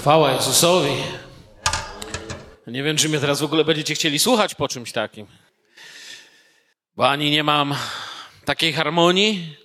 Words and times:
Chwała 0.00 0.32
Jezusowi. 0.32 1.02
Nie 2.66 2.82
wiem, 2.82 2.96
czy 2.96 3.08
mnie 3.08 3.20
teraz 3.20 3.40
w 3.40 3.44
ogóle 3.44 3.64
będziecie 3.64 3.94
chcieli 3.94 4.18
słuchać 4.18 4.54
po 4.54 4.68
czymś 4.68 4.92
takim. 4.92 5.26
Bo 6.96 7.10
ani 7.10 7.30
nie 7.30 7.44
mam 7.44 7.74
takiej 8.44 8.72
harmonii 8.72 9.56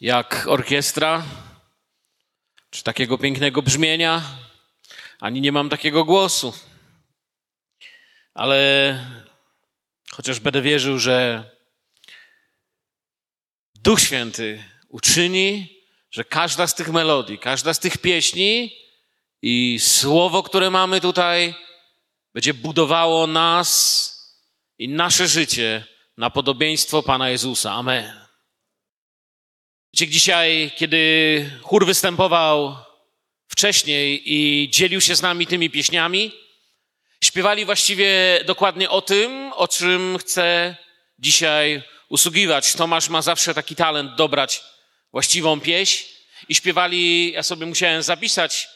jak 0.00 0.46
orkiestra, 0.48 1.22
czy 2.70 2.82
takiego 2.82 3.18
pięknego 3.18 3.62
brzmienia, 3.62 4.22
ani 5.20 5.40
nie 5.40 5.52
mam 5.52 5.68
takiego 5.68 6.04
głosu. 6.04 6.54
Ale 8.34 8.98
chociaż 10.10 10.40
będę 10.40 10.62
wierzył, 10.62 10.98
że 10.98 11.44
Duch 13.74 14.00
Święty 14.00 14.64
uczyni, 14.88 15.82
że 16.10 16.24
każda 16.24 16.66
z 16.66 16.74
tych 16.74 16.88
melodii, 16.88 17.38
każda 17.38 17.74
z 17.74 17.78
tych 17.78 17.98
pieśni 17.98 18.82
i 19.42 19.78
słowo, 19.80 20.42
które 20.42 20.70
mamy 20.70 21.00
tutaj, 21.00 21.54
będzie 22.34 22.54
budowało 22.54 23.26
nas 23.26 24.12
i 24.78 24.88
nasze 24.88 25.28
życie 25.28 25.84
na 26.16 26.30
podobieństwo 26.30 27.02
Pana 27.02 27.30
Jezusa. 27.30 27.72
Amen. 27.72 28.26
Wiecie, 29.94 30.08
dzisiaj, 30.12 30.72
kiedy 30.76 31.50
chór 31.62 31.86
występował 31.86 32.76
wcześniej 33.48 34.22
i 34.24 34.70
dzielił 34.70 35.00
się 35.00 35.16
z 35.16 35.22
nami 35.22 35.46
tymi 35.46 35.70
pieśniami, 35.70 36.32
śpiewali 37.24 37.64
właściwie 37.64 38.40
dokładnie 38.46 38.90
o 38.90 39.02
tym, 39.02 39.52
o 39.52 39.68
czym 39.68 40.18
chcę 40.18 40.76
dzisiaj 41.18 41.82
usługiwać. 42.08 42.74
Tomasz 42.74 43.08
ma 43.08 43.22
zawsze 43.22 43.54
taki 43.54 43.76
talent 43.76 44.14
dobrać 44.14 44.62
właściwą 45.12 45.60
pieśń 45.60 46.04
i 46.48 46.54
śpiewali, 46.54 47.32
ja 47.32 47.42
sobie 47.42 47.66
musiałem 47.66 48.02
zapisać 48.02 48.68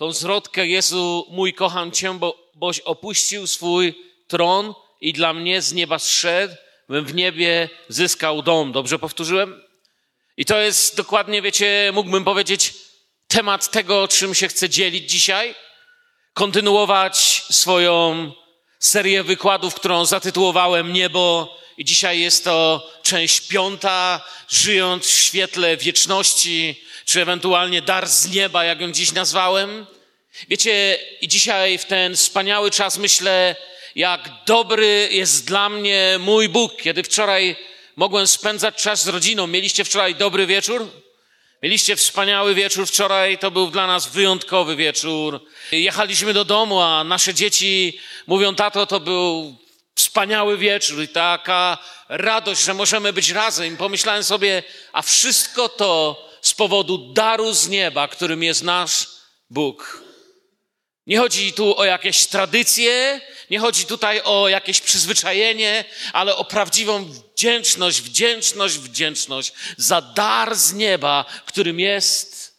tą 0.00 0.12
zwrotkę 0.12 0.66
Jezu, 0.66 1.26
mój 1.30 1.54
kocham 1.54 1.92
Cię, 1.92 2.14
bo, 2.14 2.50
boś 2.54 2.80
opuścił 2.80 3.46
swój 3.46 3.94
tron 4.28 4.74
i 5.00 5.12
dla 5.12 5.32
mnie 5.32 5.62
z 5.62 5.72
nieba 5.72 5.98
zszedł, 5.98 6.54
bym 6.88 7.04
w 7.04 7.14
niebie 7.14 7.68
zyskał 7.88 8.42
dom. 8.42 8.72
Dobrze 8.72 8.98
powtórzyłem? 8.98 9.62
I 10.36 10.44
to 10.44 10.60
jest 10.60 10.96
dokładnie, 10.96 11.42
wiecie, 11.42 11.90
mógłbym 11.94 12.24
powiedzieć, 12.24 12.74
temat 13.28 13.70
tego, 13.70 14.08
czym 14.08 14.34
się 14.34 14.48
chcę 14.48 14.68
dzielić 14.68 15.10
dzisiaj. 15.10 15.54
Kontynuować 16.34 17.44
swoją 17.50 18.32
serię 18.78 19.22
wykładów, 19.22 19.74
którą 19.74 20.04
zatytułowałem 20.04 20.92
Niebo 20.92 21.56
i 21.80 21.84
dzisiaj 21.84 22.20
jest 22.20 22.44
to 22.44 22.90
część 23.02 23.40
piąta, 23.40 24.20
żyjąc 24.48 25.06
w 25.06 25.18
świetle 25.18 25.76
wieczności, 25.76 26.84
czy 27.04 27.22
ewentualnie 27.22 27.82
dar 27.82 28.08
z 28.08 28.30
nieba, 28.30 28.64
jak 28.64 28.80
ją 28.80 28.92
dziś 28.92 29.12
nazwałem. 29.12 29.86
Wiecie, 30.48 30.98
i 31.20 31.28
dzisiaj 31.28 31.78
w 31.78 31.84
ten 31.84 32.16
wspaniały 32.16 32.70
czas 32.70 32.98
myślę, 32.98 33.56
jak 33.94 34.30
dobry 34.46 35.08
jest 35.12 35.46
dla 35.46 35.68
mnie 35.68 36.16
mój 36.18 36.48
Bóg, 36.48 36.76
kiedy 36.82 37.02
wczoraj 37.02 37.56
mogłem 37.96 38.26
spędzać 38.26 38.82
czas 38.82 39.04
z 39.04 39.08
rodziną. 39.08 39.46
Mieliście 39.46 39.84
wczoraj 39.84 40.14
dobry 40.14 40.46
wieczór? 40.46 40.88
Mieliście 41.62 41.96
wspaniały 41.96 42.54
wieczór 42.54 42.86
wczoraj, 42.86 43.38
to 43.38 43.50
był 43.50 43.70
dla 43.70 43.86
nas 43.86 44.06
wyjątkowy 44.06 44.76
wieczór. 44.76 45.40
Jechaliśmy 45.72 46.32
do 46.32 46.44
domu, 46.44 46.80
a 46.80 47.04
nasze 47.04 47.34
dzieci 47.34 48.00
mówią, 48.26 48.54
tato, 48.54 48.86
to 48.86 49.00
był 49.00 49.56
wspaniały 50.00 50.58
wieczór 50.58 51.02
i 51.02 51.08
taka 51.08 51.78
radość, 52.08 52.62
że 52.62 52.74
możemy 52.74 53.12
być 53.12 53.30
razem. 53.30 53.74
I 53.74 53.76
pomyślałem 53.76 54.24
sobie, 54.24 54.62
a 54.92 55.02
wszystko 55.02 55.68
to 55.68 56.16
z 56.42 56.54
powodu 56.54 57.12
daru 57.12 57.52
z 57.52 57.68
nieba, 57.68 58.08
którym 58.08 58.42
jest 58.42 58.62
nasz 58.62 59.08
Bóg. 59.50 60.02
Nie 61.06 61.18
chodzi 61.18 61.52
tu 61.52 61.78
o 61.78 61.84
jakieś 61.84 62.26
tradycje, 62.26 63.20
nie 63.50 63.58
chodzi 63.58 63.84
tutaj 63.84 64.20
o 64.24 64.48
jakieś 64.48 64.80
przyzwyczajenie, 64.80 65.84
ale 66.12 66.36
o 66.36 66.44
prawdziwą 66.44 67.04
wdzięczność, 67.04 68.00
wdzięczność, 68.00 68.78
wdzięczność 68.78 69.52
za 69.76 70.00
dar 70.00 70.56
z 70.56 70.72
nieba, 70.72 71.24
którym 71.46 71.80
jest 71.80 72.56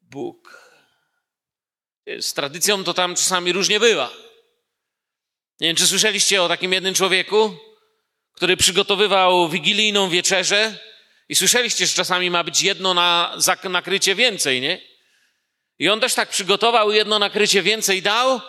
Bóg. 0.00 0.60
Z 2.20 2.32
tradycją 2.32 2.84
to 2.84 2.94
tam 2.94 3.14
czasami 3.14 3.52
różnie 3.52 3.80
bywa. 3.80 4.29
Nie 5.60 5.66
wiem, 5.66 5.76
czy 5.76 5.86
słyszeliście 5.86 6.42
o 6.42 6.48
takim 6.48 6.72
jednym 6.72 6.94
człowieku, 6.94 7.56
który 8.32 8.56
przygotowywał 8.56 9.48
wigilijną 9.48 10.08
wieczerzę 10.08 10.78
i 11.28 11.34
słyszeliście, 11.34 11.86
że 11.86 11.94
czasami 11.94 12.30
ma 12.30 12.44
być 12.44 12.62
jedno 12.62 12.94
na 12.94 13.36
nakrycie 13.64 14.14
więcej, 14.14 14.60
nie? 14.60 14.80
I 15.78 15.88
on 15.88 16.00
też 16.00 16.14
tak 16.14 16.28
przygotował, 16.28 16.92
jedno 16.92 17.18
nakrycie 17.18 17.62
więcej 17.62 18.02
dał 18.02 18.40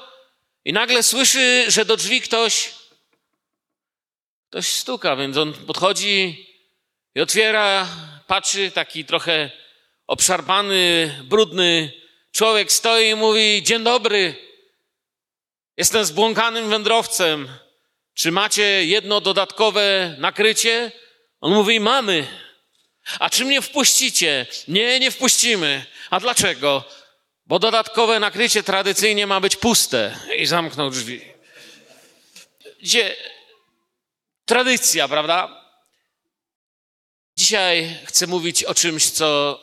i 0.66 0.74
nagle 0.74 1.04
słyszy, 1.04 1.66
że 1.68 1.86
do 1.86 1.98
drzwi 1.98 2.22
ktoś 2.22 2.70
ktoś 4.50 4.68
stuka, 4.68 5.16
więc 5.16 5.38
on 5.38 5.54
podchodzi 5.54 6.48
i 7.16 7.22
otwiera, 7.22 7.88
patrzy, 8.28 8.72
taki 8.72 9.06
trochę 9.06 9.52
obszarpany, 10.08 11.16
brudny 11.24 11.92
człowiek 12.32 12.72
stoi 12.72 13.10
i 13.10 13.16
mówi: 13.16 13.64
Dzień 13.64 13.84
dobry. 13.84 14.51
Jestem 15.78 16.06
zbłąkanym 16.06 16.70
wędrowcem. 16.70 17.50
Czy 18.14 18.32
macie 18.32 18.86
jedno 18.86 19.22
dodatkowe 19.22 20.16
nakrycie? 20.20 20.92
On 21.42 21.54
mówi: 21.54 21.80
Mamy. 21.80 22.28
A 23.20 23.30
czy 23.30 23.46
mnie 23.46 23.62
wpuścicie? 23.62 24.46
Nie, 24.68 25.00
nie 25.00 25.12
wpuścimy. 25.12 25.86
A 26.10 26.20
dlaczego? 26.20 26.84
Bo 27.46 27.60
dodatkowe 27.60 28.20
nakrycie 28.20 28.64
tradycyjnie 28.64 29.28
ma 29.28 29.40
być 29.40 29.56
puste. 29.56 30.18
I 30.38 30.46
zamknął 30.46 30.90
drzwi. 30.90 31.22
Gdzie? 32.82 33.16
Tradycja, 34.46 35.08
prawda? 35.08 35.66
Dzisiaj 37.38 37.98
chcę 38.06 38.28
mówić 38.28 38.64
o 38.64 38.74
czymś, 38.74 39.10
co 39.10 39.60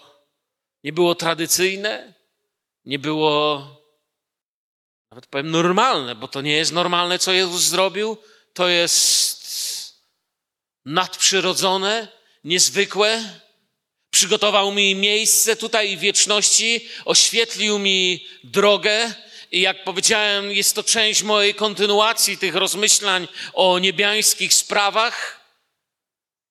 nie 0.84 0.92
było 0.92 1.14
tradycyjne, 1.14 2.14
nie 2.84 2.98
było 2.98 3.66
nawet 5.10 5.26
powiem 5.26 5.50
normalne, 5.50 6.14
bo 6.14 6.28
to 6.28 6.40
nie 6.40 6.52
jest 6.52 6.72
normalne, 6.72 7.18
co 7.18 7.32
Jezus 7.32 7.62
zrobił. 7.62 8.16
To 8.54 8.68
jest 8.68 9.44
nadprzyrodzone, 10.84 12.08
niezwykłe. 12.44 13.40
Przygotował 14.10 14.72
mi 14.72 14.94
miejsce 14.94 15.56
tutaj 15.56 15.96
w 15.96 16.00
wieczności, 16.00 16.88
oświetlił 17.04 17.78
mi 17.78 18.26
drogę. 18.44 19.14
I 19.52 19.60
jak 19.60 19.84
powiedziałem, 19.84 20.52
jest 20.52 20.74
to 20.74 20.82
część 20.82 21.22
mojej 21.22 21.54
kontynuacji 21.54 22.38
tych 22.38 22.54
rozmyślań 22.54 23.28
o 23.52 23.78
niebiańskich 23.78 24.54
sprawach. 24.54 25.40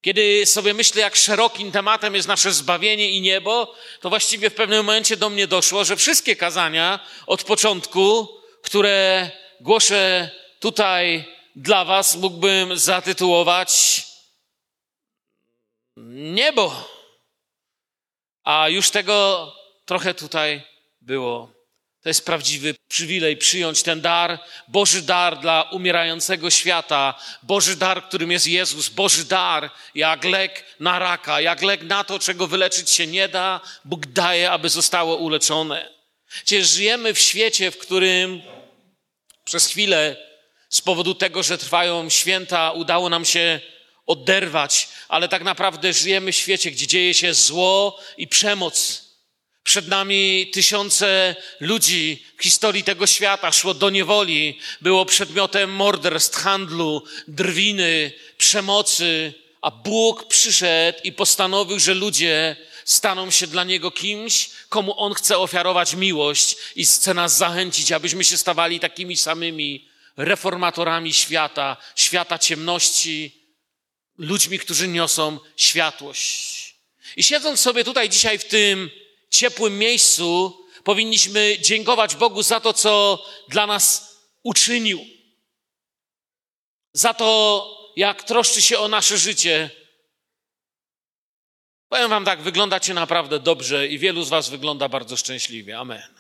Kiedy 0.02 0.46
sobie 0.46 0.74
myślę, 0.74 1.02
jak 1.02 1.16
szerokim 1.16 1.72
tematem 1.72 2.16
jest 2.16 2.28
nasze 2.28 2.52
zbawienie 2.52 3.12
i 3.12 3.22
niebo, 3.22 3.76
to 4.02 4.10
właściwie 4.10 4.50
w 4.50 4.54
pewnym 4.54 4.78
momencie 4.78 5.18
do 5.18 5.30
mnie 5.30 5.48
doszło, 5.48 5.86
że 5.86 5.96
wszystkie 5.96 6.36
kazania 6.36 7.00
od 7.28 7.44
początku 7.44 8.38
które 8.64 9.32
głoszę 9.62 10.30
tutaj 10.60 11.26
dla 11.56 11.86
Was, 11.86 12.16
mógłbym 12.16 12.78
zatytułować 12.78 14.04
Niebo. 16.08 16.90
A 18.44 18.70
już 18.70 18.90
tego 18.90 19.54
trochę 19.86 20.14
tutaj 20.14 20.62
było. 21.02 21.52
To 22.02 22.10
jest 22.10 22.26
prawdziwy 22.26 22.76
przywilej 22.88 23.38
przyjąć 23.38 23.84
ten 23.84 24.02
dar, 24.02 24.40
Boży 24.68 25.02
dar 25.02 25.40
dla 25.40 25.62
umierającego 25.62 26.50
świata, 26.50 27.14
Boży 27.44 27.76
dar, 27.76 28.04
którym 28.04 28.32
jest 28.32 28.48
Jezus, 28.48 28.90
Boży 28.90 29.26
dar, 29.26 29.72
jak 29.96 30.24
lek 30.24 30.66
na 30.80 31.00
raka, 31.00 31.42
jak 31.42 31.62
lek 31.62 31.84
na 31.84 32.04
to, 32.04 32.20
czego 32.20 32.48
wyleczyć 32.48 32.90
się 32.90 33.08
nie 33.08 33.28
da, 33.28 33.62
Bóg 33.86 34.06
daje, 34.06 34.52
aby 34.52 34.70
zostało 34.70 35.16
uleczone. 35.16 35.97
Przecież 36.30 36.68
żyjemy 36.68 37.14
w 37.14 37.20
świecie, 37.20 37.72
w 37.72 37.78
którym 37.78 38.42
przez 39.44 39.68
chwilę 39.68 40.16
z 40.70 40.82
powodu 40.82 41.16
tego, 41.16 41.44
że 41.44 41.58
trwają 41.58 42.10
święta, 42.10 42.72
udało 42.72 43.10
nam 43.10 43.26
się 43.26 43.60
oderwać, 44.06 44.90
ale 45.08 45.28
tak 45.28 45.44
naprawdę 45.44 45.94
żyjemy 45.94 46.32
w 46.32 46.36
świecie, 46.36 46.72
gdzie 46.72 46.88
dzieje 46.88 47.14
się 47.14 47.34
zło 47.34 48.00
i 48.18 48.28
przemoc. 48.28 49.08
Przed 49.64 49.88
nami 49.88 50.52
tysiące 50.54 51.36
ludzi 51.60 52.26
w 52.38 52.44
historii 52.44 52.84
tego 52.84 53.08
świata 53.08 53.52
szło 53.52 53.74
do 53.74 53.90
niewoli, 53.90 54.60
było 54.82 55.06
przedmiotem 55.06 55.70
morderstw, 55.72 56.38
handlu, 56.38 57.04
drwiny, 57.28 58.12
przemocy, 58.38 59.34
a 59.62 59.72
Bóg 59.72 60.28
przyszedł 60.28 61.00
i 61.04 61.12
postanowił, 61.12 61.80
że 61.80 61.94
ludzie 61.94 62.56
staną 62.88 63.32
się 63.32 63.48
dla 63.48 63.64
Niego 63.64 63.92
kimś, 63.92 64.50
komu 64.70 65.00
On 65.00 65.14
chce 65.14 65.38
ofiarować 65.38 65.94
miłość 65.94 66.56
i 66.76 66.86
chce 66.86 67.14
nas 67.14 67.38
zachęcić, 67.38 67.92
abyśmy 67.92 68.24
się 68.24 68.38
stawali 68.38 68.80
takimi 68.80 69.18
samymi 69.18 69.90
reformatorami 70.18 71.14
świata, 71.14 71.78
świata 71.96 72.40
ciemności, 72.40 73.44
ludźmi, 74.18 74.60
którzy 74.60 74.88
niosą 74.88 75.40
światłość. 75.58 76.76
I 77.16 77.24
siedząc 77.24 77.60
sobie 77.60 77.84
tutaj 77.84 78.10
dzisiaj 78.10 78.40
w 78.40 78.46
tym 78.46 78.90
ciepłym 79.30 79.78
miejscu, 79.78 80.58
powinniśmy 80.84 81.58
dziękować 81.62 82.16
Bogu 82.16 82.44
za 82.44 82.60
to, 82.60 82.74
co 82.74 83.24
dla 83.50 83.68
nas 83.68 84.16
uczynił. 84.44 85.06
Za 86.94 87.14
to, 87.14 87.92
jak 87.96 88.24
troszczy 88.24 88.62
się 88.62 88.80
o 88.80 88.88
nasze 88.88 89.18
życie. 89.18 89.70
Powiem 91.90 92.10
Wam 92.10 92.26
tak, 92.26 92.42
wyglądacie 92.42 92.94
naprawdę 92.94 93.40
dobrze 93.40 93.88
i 93.88 94.00
wielu 94.00 94.24
z 94.24 94.30
Was 94.30 94.50
wygląda 94.50 94.90
bardzo 94.90 95.18
szczęśliwie. 95.18 95.78
Amen. 95.78 96.18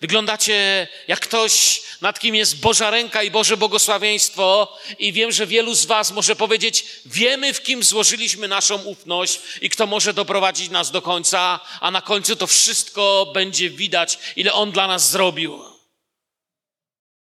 Wyglądacie 0.00 0.88
jak 1.08 1.20
ktoś, 1.20 1.82
nad 2.00 2.20
kim 2.20 2.34
jest 2.34 2.60
Boża 2.60 2.90
ręka 2.90 3.22
i 3.22 3.30
Boże 3.30 3.56
błogosławieństwo, 3.56 4.78
i 4.98 5.12
wiem, 5.12 5.32
że 5.32 5.46
wielu 5.46 5.74
z 5.74 5.84
Was 5.84 6.10
może 6.10 6.36
powiedzieć: 6.36 6.84
Wiemy, 7.06 7.54
w 7.54 7.62
kim 7.62 7.82
złożyliśmy 7.82 8.48
naszą 8.48 8.82
ufność 8.82 9.40
i 9.60 9.70
kto 9.70 9.86
może 9.86 10.14
doprowadzić 10.14 10.70
nas 10.70 10.90
do 10.90 11.02
końca, 11.02 11.60
a 11.80 11.90
na 11.90 12.02
końcu 12.02 12.36
to 12.36 12.46
wszystko 12.46 13.30
będzie 13.34 13.70
widać, 13.70 14.18
ile 14.36 14.52
On 14.52 14.72
dla 14.72 14.86
nas 14.86 15.10
zrobił. 15.10 15.64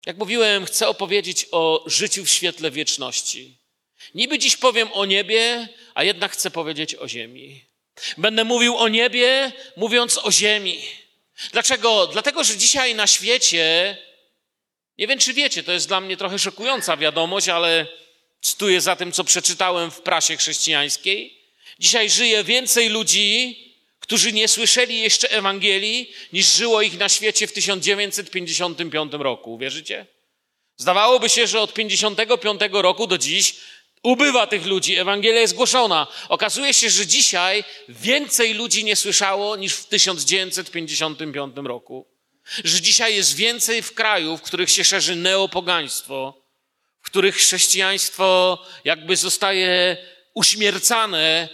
Jak 0.06 0.16
mówiłem, 0.16 0.64
chcę 0.64 0.88
opowiedzieć 0.88 1.46
o 1.52 1.84
życiu 1.86 2.24
w 2.24 2.30
świetle 2.30 2.70
wieczności. 2.70 3.55
Niby 4.16 4.38
dziś 4.38 4.56
powiem 4.56 4.88
o 4.92 5.04
niebie, 5.04 5.68
a 5.94 6.04
jednak 6.04 6.32
chcę 6.32 6.50
powiedzieć 6.50 6.94
o 6.94 7.08
ziemi. 7.08 7.64
Będę 8.18 8.44
mówił 8.44 8.76
o 8.76 8.88
niebie, 8.88 9.52
mówiąc 9.76 10.18
o 10.22 10.32
ziemi. 10.32 10.80
Dlaczego? 11.52 12.06
Dlatego, 12.06 12.44
że 12.44 12.56
dzisiaj 12.56 12.94
na 12.94 13.06
świecie, 13.06 13.96
nie 14.98 15.06
wiem 15.06 15.18
czy 15.18 15.34
wiecie, 15.34 15.62
to 15.62 15.72
jest 15.72 15.88
dla 15.88 16.00
mnie 16.00 16.16
trochę 16.16 16.38
szokująca 16.38 16.96
wiadomość, 16.96 17.48
ale 17.48 17.86
stuję 18.40 18.80
za 18.80 18.96
tym, 18.96 19.12
co 19.12 19.24
przeczytałem 19.24 19.90
w 19.90 20.00
prasie 20.00 20.36
chrześcijańskiej. 20.36 21.38
Dzisiaj 21.78 22.10
żyje 22.10 22.44
więcej 22.44 22.88
ludzi, 22.88 23.56
którzy 24.00 24.32
nie 24.32 24.48
słyszeli 24.48 25.00
jeszcze 25.00 25.30
Ewangelii, 25.30 26.12
niż 26.32 26.46
żyło 26.46 26.82
ich 26.82 26.98
na 26.98 27.08
świecie 27.08 27.46
w 27.46 27.52
1955 27.52 29.12
roku. 29.12 29.58
Wierzycie? 29.58 30.06
Zdawałoby 30.76 31.28
się, 31.28 31.46
że 31.46 31.60
od 31.60 31.74
55 31.74 32.60
roku 32.72 33.06
do 33.06 33.18
dziś 33.18 33.54
ubywa 34.02 34.46
tych 34.46 34.66
ludzi, 34.66 34.98
Ewangelia 34.98 35.40
jest 35.40 35.54
głoszona. 35.54 36.06
Okazuje 36.28 36.74
się, 36.74 36.90
że 36.90 37.06
dzisiaj 37.06 37.64
więcej 37.88 38.54
ludzi 38.54 38.84
nie 38.84 38.96
słyszało 38.96 39.56
niż 39.56 39.74
w 39.74 39.86
1955 39.86 41.56
roku. 41.64 42.06
Że 42.64 42.80
dzisiaj 42.80 43.16
jest 43.16 43.36
więcej 43.36 43.82
w 43.82 43.94
kraju, 43.94 44.36
w 44.36 44.42
których 44.42 44.70
się 44.70 44.84
szerzy 44.84 45.16
neopogaństwo, 45.16 46.42
w 47.02 47.06
których 47.06 47.36
chrześcijaństwo 47.36 48.58
jakby 48.84 49.16
zostaje 49.16 49.96
uśmiercane, 50.34 51.48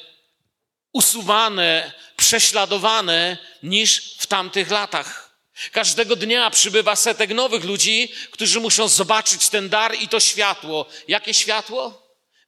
usuwane, 0.92 1.92
prześladowane 2.16 3.38
niż 3.62 4.16
w 4.18 4.26
tamtych 4.26 4.70
latach. 4.70 5.38
Każdego 5.72 6.16
dnia 6.16 6.50
przybywa 6.50 6.96
setek 6.96 7.30
nowych 7.30 7.64
ludzi, 7.64 8.12
którzy 8.30 8.60
muszą 8.60 8.88
zobaczyć 8.88 9.48
ten 9.48 9.68
dar 9.68 9.94
i 10.00 10.08
to 10.08 10.20
światło. 10.20 10.86
Jakie 11.08 11.34
światło? 11.34 12.01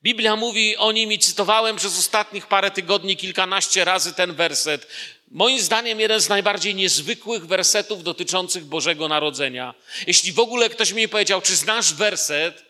Biblia 0.04 0.36
mówi 0.36 0.76
o 0.76 0.92
nim 0.92 1.12
i 1.12 1.18
cytowałem 1.18 1.76
przez 1.76 1.98
ostatnich 1.98 2.46
parę 2.46 2.70
tygodni 2.70 3.16
kilkanaście 3.16 3.84
razy 3.84 4.14
ten 4.14 4.34
werset. 4.34 4.86
Moim 5.30 5.60
zdaniem 5.60 6.00
jeden 6.00 6.20
z 6.20 6.28
najbardziej 6.28 6.74
niezwykłych 6.74 7.46
wersetów 7.46 8.02
dotyczących 8.02 8.64
Bożego 8.64 9.08
Narodzenia. 9.08 9.74
Jeśli 10.06 10.32
w 10.32 10.38
ogóle 10.38 10.70
ktoś 10.70 10.92
mi 10.92 11.08
powiedział, 11.08 11.40
czy 11.40 11.56
znasz 11.56 11.94
werset, 11.94 12.64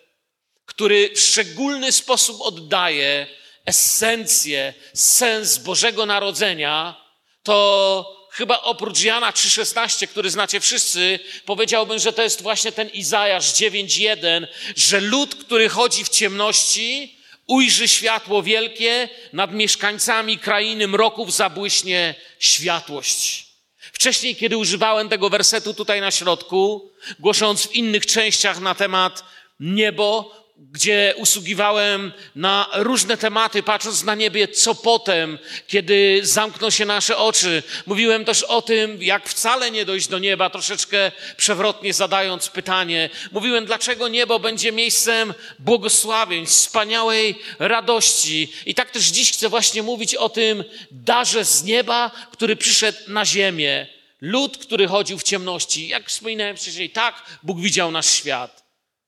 który 0.66 1.10
w 1.14 1.20
szczególny 1.20 1.92
sposób 1.92 2.40
oddaje 2.40 3.26
esencję, 3.64 4.74
sens 4.94 5.58
Bożego 5.58 6.06
Narodzenia, 6.06 7.04
to 7.42 8.28
chyba 8.30 8.60
oprócz 8.62 9.02
Jana 9.02 9.30
3,16, 9.30 10.06
który 10.06 10.30
znacie 10.30 10.60
wszyscy, 10.60 11.18
powiedziałbym, 11.44 11.98
że 11.98 12.12
to 12.12 12.22
jest 12.22 12.42
właśnie 12.42 12.72
ten 12.72 12.88
Izajasz 12.88 13.52
9,1, 13.52 14.46
że 14.76 15.00
lud, 15.00 15.34
który 15.34 15.68
chodzi 15.68 16.04
w 16.04 16.08
ciemności, 16.08 17.13
ujrzy 17.46 17.88
światło 17.88 18.42
wielkie, 18.42 19.08
nad 19.32 19.52
mieszkańcami 19.52 20.38
krainy 20.38 20.88
mroków 20.88 21.32
zabłyśnie 21.32 22.14
światłość. 22.38 23.46
Wcześniej, 23.92 24.36
kiedy 24.36 24.56
używałem 24.56 25.08
tego 25.08 25.30
wersetu 25.30 25.74
tutaj 25.74 26.00
na 26.00 26.10
środku, 26.10 26.90
głosząc 27.18 27.66
w 27.66 27.74
innych 27.74 28.06
częściach 28.06 28.60
na 28.60 28.74
temat 28.74 29.24
niebo, 29.60 30.43
gdzie 30.72 31.14
usługiwałem 31.16 32.12
na 32.36 32.68
różne 32.74 33.16
tematy, 33.16 33.62
patrząc 33.62 34.04
na 34.04 34.14
niebie, 34.14 34.48
co 34.48 34.74
potem, 34.74 35.38
kiedy 35.66 36.20
zamkną 36.22 36.70
się 36.70 36.84
nasze 36.84 37.16
oczy. 37.16 37.62
Mówiłem 37.86 38.24
też 38.24 38.42
o 38.42 38.62
tym, 38.62 39.02
jak 39.02 39.28
wcale 39.28 39.70
nie 39.70 39.84
dojść 39.84 40.08
do 40.08 40.18
nieba, 40.18 40.50
troszeczkę 40.50 41.12
przewrotnie 41.36 41.94
zadając 41.94 42.48
pytanie. 42.48 43.10
Mówiłem, 43.32 43.66
dlaczego 43.66 44.08
niebo 44.08 44.38
będzie 44.38 44.72
miejscem 44.72 45.34
błogosławień, 45.58 46.46
wspaniałej 46.46 47.38
radości. 47.58 48.52
I 48.66 48.74
tak 48.74 48.90
też 48.90 49.04
dziś 49.04 49.32
chcę 49.32 49.48
właśnie 49.48 49.82
mówić 49.82 50.14
o 50.14 50.28
tym 50.28 50.64
darze 50.90 51.44
z 51.44 51.64
nieba, 51.64 52.10
który 52.32 52.56
przyszedł 52.56 52.98
na 53.08 53.24
ziemię. 53.24 53.86
Lud, 54.20 54.58
który 54.58 54.86
chodził 54.86 55.18
w 55.18 55.22
ciemności. 55.22 55.88
Jak 55.88 56.08
wspominałem 56.08 56.56
wcześniej, 56.56 56.90
tak 56.90 57.22
Bóg 57.42 57.60
widział 57.60 57.90
nasz 57.90 58.10
świat 58.10 58.63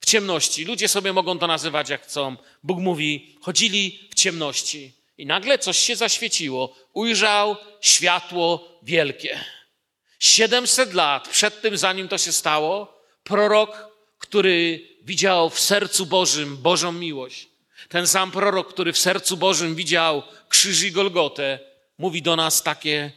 w 0.07 0.09
ciemności. 0.09 0.65
Ludzie 0.65 0.89
sobie 0.89 1.13
mogą 1.13 1.39
to 1.39 1.47
nazywać 1.47 1.89
jak 1.89 2.03
chcą. 2.03 2.37
Bóg 2.63 2.79
mówi, 2.79 3.37
chodzili 3.41 4.09
w 4.11 4.15
ciemności. 4.15 4.93
I 5.19 5.27
nagle 5.27 5.59
coś 5.59 5.79
się 5.79 5.97
zaświeciło. 5.97 6.77
Ujrzał 6.93 7.57
światło 7.81 8.69
wielkie. 8.83 9.41
700 10.19 10.95
lat 10.95 11.29
przed 11.29 11.61
tym, 11.61 11.77
zanim 11.77 12.09
to 12.09 12.19
się 12.19 12.33
stało, 12.33 13.01
prorok, 13.25 13.89
który 14.19 14.89
widział 15.03 15.51
w 15.51 15.61
sercu 15.61 16.07
Bożym 16.07 16.57
Bożą 16.57 16.93
miłość, 16.93 17.49
ten 17.89 18.07
sam 18.07 18.31
prorok, 18.31 18.73
który 18.73 18.93
w 18.93 18.99
sercu 18.99 19.37
Bożym 19.37 19.75
widział 19.75 20.23
krzyż 20.49 20.83
i 20.83 20.93
Golgotę, 20.93 21.59
mówi 21.99 22.23
do 22.23 22.37
nas 22.37 22.63
takie 22.63 23.13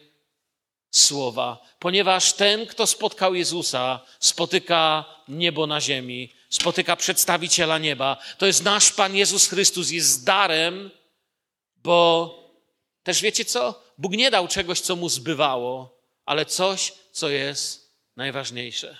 słowa. 0.91 1.57
Ponieważ 1.79 2.33
ten, 2.33 2.65
kto 2.65 2.87
spotkał 2.87 3.35
Jezusa, 3.35 3.99
spotyka 4.19 5.05
niebo 5.27 5.67
na 5.67 5.81
ziemi 5.81 6.38
spotyka 6.49 6.95
przedstawiciela 6.95 7.77
nieba. 7.77 8.17
To 8.37 8.45
jest 8.45 8.63
nasz 8.63 8.91
Pan 8.91 9.15
Jezus 9.15 9.47
Chrystus, 9.47 9.91
jest 9.91 10.23
darem, 10.25 10.91
bo 11.75 12.35
też 13.03 13.21
wiecie 13.21 13.45
co? 13.45 13.83
Bóg 13.97 14.11
nie 14.11 14.31
dał 14.31 14.47
czegoś, 14.47 14.79
co 14.79 14.95
mu 14.95 15.09
zbywało, 15.09 15.99
ale 16.25 16.45
coś, 16.45 16.93
co 17.11 17.29
jest 17.29 17.95
najważniejsze. 18.15 18.97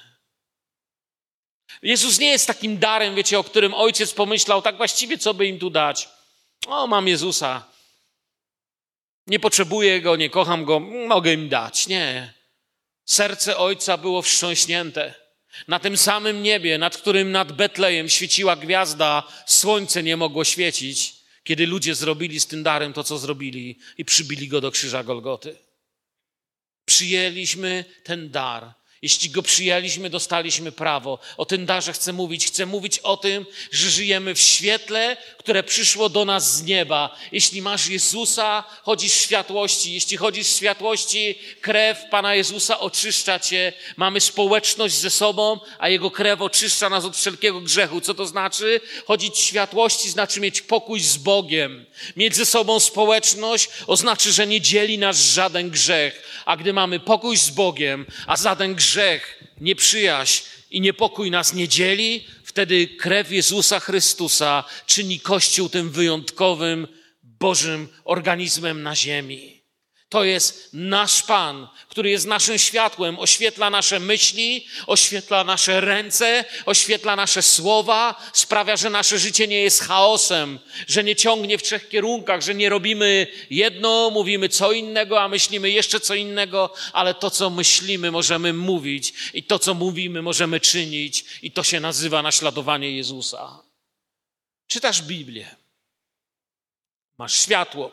Jezus 1.82 2.20
nie 2.20 2.30
jest 2.30 2.48
takim 2.48 2.78
darem, 2.78 3.16
wiecie, 3.16 3.40
o 3.40 3.44
którym 3.44 3.74
ojciec 3.74 4.14
pomyślał, 4.14 4.62
tak 4.62 4.78
właściwie 4.78 5.18
co 5.18 5.34
by 5.34 5.48
im 5.48 5.60
tu 5.60 5.70
dać. 5.70 6.10
O, 6.68 6.88
mam 6.88 7.08
Jezusa. 7.08 7.66
Nie 9.28 9.40
potrzebuję 9.40 10.02
go, 10.02 10.16
nie 10.16 10.30
kocham 10.30 10.66
go, 10.66 10.80
mogę 10.80 11.34
im 11.34 11.50
dać. 11.50 11.88
Nie. 11.88 12.34
Serce 13.06 13.58
ojca 13.58 13.98
było 13.98 14.22
wstrząśnięte. 14.22 15.14
Na 15.68 15.80
tym 15.80 15.98
samym 15.98 16.44
niebie, 16.44 16.78
nad 16.78 16.98
którym 16.98 17.32
nad 17.32 17.52
Betlejem 17.52 18.10
świeciła 18.10 18.56
gwiazda, 18.56 19.24
słońce 19.46 20.04
nie 20.04 20.18
mogło 20.18 20.44
świecić, 20.44 21.16
kiedy 21.44 21.68
ludzie 21.68 21.96
zrobili 21.96 22.40
z 22.40 22.48
tym 22.48 22.64
darem 22.64 22.94
to, 22.94 23.04
co 23.04 23.18
zrobili 23.18 23.80
i 23.98 24.06
przybili 24.06 24.48
go 24.48 24.62
do 24.62 24.72
krzyża 24.72 25.04
Golgoty. 25.04 25.58
Przyjęliśmy 26.86 27.86
ten 28.04 28.30
dar 28.30 28.79
jeśli 29.02 29.30
go 29.30 29.42
przyjęliśmy, 29.42 30.10
dostaliśmy 30.10 30.72
prawo. 30.72 31.20
O 31.38 31.46
tym 31.46 31.66
darze 31.66 31.94
chcę 31.94 32.14
mówić. 32.14 32.48
Chcę 32.48 32.66
mówić 32.66 33.00
o 33.00 33.18
tym, 33.18 33.46
że 33.72 33.90
żyjemy 33.90 34.36
w 34.36 34.42
świetle, 34.42 35.18
które 35.38 35.64
przyszło 35.64 36.10
do 36.10 36.26
nas 36.26 36.58
z 36.58 36.64
nieba. 36.64 37.18
Jeśli 37.32 37.62
masz 37.62 37.88
Jezusa, 37.88 38.64
chodzisz 38.84 39.14
w 39.14 39.22
światłości. 39.22 39.94
Jeśli 39.94 40.18
chodzisz 40.18 40.48
w 40.48 40.56
światłości, 40.56 41.36
krew 41.62 41.98
Pana 42.12 42.36
Jezusa 42.36 42.80
oczyszcza 42.80 43.40
cię. 43.40 43.74
Mamy 43.98 44.22
społeczność 44.22 44.96
ze 44.96 45.10
sobą, 45.10 45.60
a 45.80 45.90
Jego 45.90 46.12
krew 46.12 46.42
oczyszcza 46.42 46.90
nas 46.90 47.06
od 47.06 47.18
wszelkiego 47.18 47.62
grzechu. 47.62 48.02
Co 48.02 48.14
to 48.14 48.28
znaczy? 48.28 48.82
Chodzić 49.06 49.36
w 49.36 49.40
światłości 49.40 50.10
znaczy 50.10 50.40
mieć 50.40 50.62
pokój 50.62 51.00
z 51.00 51.18
Bogiem. 51.18 51.86
Mieć 52.16 52.36
ze 52.36 52.46
sobą 52.46 52.80
społeczność 52.80 53.70
oznacza, 53.88 54.32
że 54.32 54.48
nie 54.48 54.62
dzieli 54.62 54.98
nas 54.98 55.18
żaden 55.18 55.70
grzech. 55.70 56.30
A 56.46 56.58
gdy 56.58 56.74
mamy 56.74 57.00
pokój 57.00 57.38
z 57.38 57.50
Bogiem, 57.50 58.06
a 58.28 58.36
żaden 58.36 58.76
grzech 58.76 58.89
grzech, 58.90 59.44
nieprzyjaźń 59.62 60.44
i 60.72 60.82
niepokój 60.82 61.32
nas 61.32 61.54
nie 61.54 61.68
dzieli, 61.68 62.28
wtedy 62.44 62.88
krew 62.88 63.32
Jezusa 63.32 63.80
Chrystusa 63.80 64.64
czyni 64.86 65.20
Kościół 65.20 65.70
tym 65.70 65.90
wyjątkowym, 65.90 66.88
Bożym 67.24 67.88
organizmem 68.04 68.84
na 68.84 68.96
ziemi. 68.96 69.59
To 70.10 70.24
jest 70.24 70.70
nasz 70.74 71.24
Pan, 71.24 71.68
który 71.90 72.10
jest 72.10 72.28
naszym 72.28 72.58
światłem, 72.58 73.20
oświetla 73.20 73.70
nasze 73.70 74.00
myśli, 74.00 74.68
oświetla 74.88 75.44
nasze 75.44 75.82
ręce, 75.82 76.46
oświetla 76.66 77.16
nasze 77.16 77.42
słowa, 77.42 78.30
sprawia, 78.34 78.78
że 78.78 78.90
nasze 78.90 79.20
życie 79.20 79.48
nie 79.48 79.62
jest 79.62 79.82
chaosem, 79.84 80.60
że 80.88 81.04
nie 81.04 81.16
ciągnie 81.16 81.58
w 81.58 81.64
trzech 81.64 81.90
kierunkach, 81.90 82.42
że 82.42 82.56
nie 82.56 82.70
robimy 82.70 83.28
jedno, 83.50 84.10
mówimy 84.10 84.50
co 84.50 84.72
innego, 84.72 85.22
a 85.22 85.28
myślimy 85.28 85.70
jeszcze 85.70 86.00
co 86.00 86.16
innego, 86.16 86.74
ale 86.94 87.14
to, 87.14 87.30
co 87.32 87.50
myślimy, 87.50 88.12
możemy 88.12 88.54
mówić 88.54 89.14
i 89.34 89.44
to, 89.44 89.60
co 89.60 89.74
mówimy, 89.74 90.22
możemy 90.22 90.60
czynić 90.60 91.26
i 91.42 91.52
to 91.52 91.64
się 91.64 91.80
nazywa 91.80 92.22
naśladowanie 92.22 92.92
Jezusa. 92.92 93.64
Czytasz 94.68 95.02
Biblię, 95.02 95.56
masz 97.18 97.40
światło. 97.40 97.92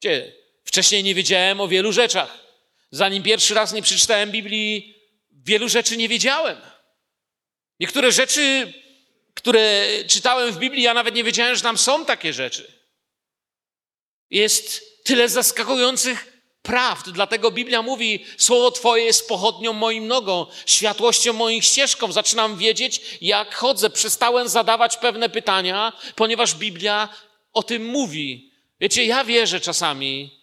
Gdzie? 0.00 0.47
Wcześniej 0.68 1.02
nie 1.02 1.14
wiedziałem 1.14 1.60
o 1.60 1.68
wielu 1.68 1.92
rzeczach. 1.92 2.38
Zanim 2.90 3.22
pierwszy 3.22 3.54
raz 3.54 3.72
nie 3.72 3.82
przeczytałem 3.82 4.30
Biblii, 4.30 4.94
wielu 5.30 5.68
rzeczy 5.68 5.96
nie 5.96 6.08
wiedziałem. 6.08 6.56
Niektóre 7.80 8.12
rzeczy, 8.12 8.72
które 9.34 9.86
czytałem 10.06 10.52
w 10.52 10.58
Biblii, 10.58 10.82
ja 10.82 10.94
nawet 10.94 11.14
nie 11.14 11.24
wiedziałem, 11.24 11.56
że 11.56 11.62
tam 11.62 11.78
są 11.78 12.04
takie 12.04 12.32
rzeczy. 12.32 12.72
Jest 14.30 14.84
tyle 15.04 15.28
zaskakujących 15.28 16.42
prawd. 16.62 17.10
Dlatego 17.10 17.50
Biblia 17.50 17.82
mówi: 17.82 18.24
Słowo 18.38 18.70
Twoje 18.70 19.04
jest 19.04 19.28
pochodnią 19.28 19.72
moim 19.72 20.06
nogą, 20.06 20.46
światłością 20.66 21.32
moich 21.32 21.64
ścieżką. 21.64 22.12
Zaczynam 22.12 22.56
wiedzieć, 22.56 23.00
jak 23.20 23.54
chodzę. 23.54 23.90
Przestałem 23.90 24.48
zadawać 24.48 24.96
pewne 24.96 25.28
pytania, 25.28 25.92
ponieważ 26.14 26.54
Biblia 26.54 27.08
o 27.52 27.62
tym 27.62 27.86
mówi. 27.86 28.52
Wiecie, 28.80 29.04
ja 29.04 29.24
wierzę 29.24 29.60
czasami, 29.60 30.37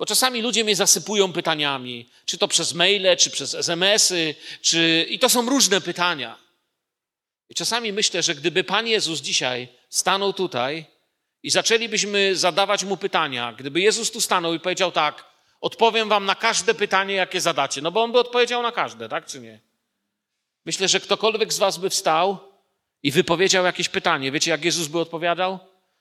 bo 0.00 0.06
czasami 0.06 0.42
ludzie 0.42 0.64
mnie 0.64 0.76
zasypują 0.76 1.32
pytaniami, 1.32 2.10
czy 2.24 2.38
to 2.38 2.48
przez 2.48 2.74
maile, 2.74 3.16
czy 3.16 3.30
przez 3.30 3.54
SMS-y, 3.54 4.34
czy... 4.60 5.06
i 5.08 5.18
to 5.18 5.28
są 5.28 5.50
różne 5.50 5.80
pytania. 5.80 6.38
I 7.48 7.54
czasami 7.54 7.92
myślę, 7.92 8.22
że 8.22 8.34
gdyby 8.34 8.64
Pan 8.64 8.86
Jezus 8.86 9.20
dzisiaj 9.20 9.68
stanął 9.88 10.32
tutaj 10.32 10.86
i 11.42 11.50
zaczęlibyśmy 11.50 12.36
zadawać 12.36 12.84
mu 12.84 12.96
pytania, 12.96 13.52
gdyby 13.52 13.80
Jezus 13.80 14.10
tu 14.10 14.20
stanął 14.20 14.54
i 14.54 14.60
powiedział 14.60 14.92
tak, 14.92 15.24
odpowiem 15.60 16.08
wam 16.08 16.24
na 16.24 16.34
każde 16.34 16.74
pytanie, 16.74 17.14
jakie 17.14 17.40
zadacie, 17.40 17.82
no 17.82 17.90
bo 17.90 18.02
on 18.02 18.12
by 18.12 18.18
odpowiedział 18.18 18.62
na 18.62 18.72
każde, 18.72 19.08
tak 19.08 19.26
czy 19.26 19.40
nie? 19.40 19.60
Myślę, 20.64 20.88
że 20.88 21.00
ktokolwiek 21.00 21.52
z 21.52 21.58
was 21.58 21.78
by 21.78 21.90
wstał 21.90 22.38
i 23.02 23.10
wypowiedział 23.10 23.64
jakieś 23.64 23.88
pytanie. 23.88 24.32
Wiecie, 24.32 24.50
jak 24.50 24.64
Jezus 24.64 24.88
by 24.88 24.98
odpowiadał? 24.98 25.58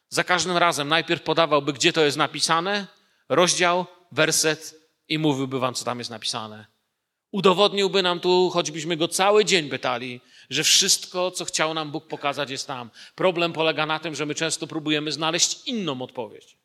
Za 0.10 0.24
każdym 0.24 0.58
razem 0.58 0.88
najpierw 0.88 1.22
podawałby, 1.22 1.74
gdzie 1.74 1.94
to 1.94 2.02
jest 2.02 2.18
napisane, 2.18 2.99
rozdział, 3.30 3.86
werset 4.12 4.76
i 5.08 5.20
mówiłby 5.20 5.60
wam, 5.60 5.74
co 5.74 5.86
tam 5.86 6.00
jest 6.00 6.12
napisane. 6.12 6.66
Udowodniłby 7.32 8.04
nam 8.04 8.20
tu, 8.20 8.50
choćbyśmy 8.50 8.98
go 8.98 9.08
cały 9.08 9.46
dzień 9.46 9.70
pytali, 9.70 10.22
że 10.50 10.64
wszystko, 10.64 11.32
co 11.32 11.46
chciał 11.46 11.74
nam 11.74 11.92
Bóg 11.92 12.08
pokazać, 12.08 12.50
jest 12.50 12.68
tam. 12.68 12.90
Problem 13.16 13.54
polega 13.54 13.86
na 13.86 14.00
tym, 14.00 14.16
że 14.16 14.26
my 14.26 14.36
często 14.36 14.68
próbujemy 14.68 15.12
znaleźć 15.12 15.68
inną 15.68 16.02
odpowiedź. 16.02 16.58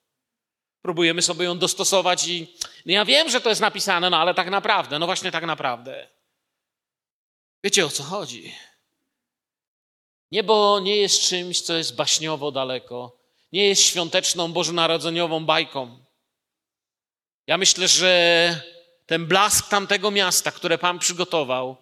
Próbujemy 0.82 1.22
sobie 1.22 1.44
ją 1.44 1.58
dostosować 1.58 2.28
i 2.28 2.56
no 2.86 2.92
ja 2.92 3.04
wiem, 3.04 3.30
że 3.30 3.40
to 3.40 3.48
jest 3.48 3.60
napisane, 3.60 4.10
no 4.10 4.16
ale 4.16 4.34
tak 4.34 4.50
naprawdę, 4.50 4.98
no 4.98 5.06
właśnie 5.06 5.30
tak 5.30 5.46
naprawdę. 5.46 6.08
Wiecie 7.64 7.86
o 7.86 7.90
co 7.90 8.02
chodzi? 8.02 8.54
Niebo 10.30 10.80
nie 10.80 10.96
jest 10.96 11.22
czymś, 11.22 11.60
co 11.60 11.74
jest 11.74 11.96
baśniowo 11.96 12.50
daleko. 12.50 13.18
Nie 13.52 13.68
jest 13.68 13.82
świąteczną, 13.82 14.52
bożonarodzeniową 14.52 15.46
bajką. 15.46 16.03
Ja 17.46 17.58
myślę, 17.58 17.88
że 17.88 18.60
ten 19.06 19.26
blask 19.26 19.68
tamtego 19.68 20.10
miasta, 20.10 20.52
które 20.52 20.78
Pan 20.78 20.98
przygotował, 20.98 21.76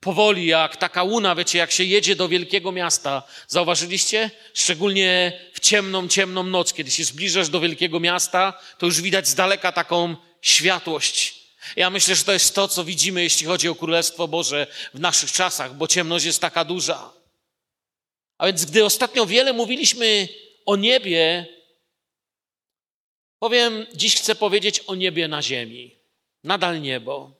powoli 0.00 0.46
jak 0.46 0.76
taka 0.76 1.02
łuna, 1.02 1.34
wiecie, 1.34 1.58
jak 1.58 1.72
się 1.72 1.84
jedzie 1.84 2.16
do 2.16 2.28
wielkiego 2.28 2.72
miasta. 2.72 3.22
Zauważyliście? 3.48 4.30
Szczególnie 4.54 5.40
w 5.52 5.60
ciemną, 5.60 6.08
ciemną 6.08 6.42
noc, 6.42 6.72
kiedy 6.72 6.90
się 6.90 7.04
zbliżasz 7.04 7.48
do 7.48 7.60
wielkiego 7.60 8.00
miasta, 8.00 8.58
to 8.78 8.86
już 8.86 9.00
widać 9.00 9.28
z 9.28 9.34
daleka 9.34 9.72
taką 9.72 10.16
światłość. 10.42 11.46
Ja 11.76 11.90
myślę, 11.90 12.14
że 12.14 12.24
to 12.24 12.32
jest 12.32 12.54
to, 12.54 12.68
co 12.68 12.84
widzimy, 12.84 13.22
jeśli 13.22 13.46
chodzi 13.46 13.68
o 13.68 13.74
Królestwo 13.74 14.28
Boże 14.28 14.66
w 14.94 15.00
naszych 15.00 15.32
czasach, 15.32 15.74
bo 15.74 15.86
ciemność 15.86 16.24
jest 16.24 16.40
taka 16.40 16.64
duża. 16.64 17.12
A 18.38 18.46
więc, 18.46 18.64
gdy 18.64 18.84
ostatnio 18.84 19.26
wiele 19.26 19.52
mówiliśmy 19.52 20.28
o 20.66 20.76
niebie, 20.76 21.46
Powiem, 23.38 23.86
dziś 23.94 24.16
chcę 24.16 24.34
powiedzieć 24.34 24.80
o 24.80 24.94
niebie 24.94 25.28
na 25.28 25.42
ziemi. 25.42 25.96
Nadal 26.44 26.80
niebo. 26.80 27.32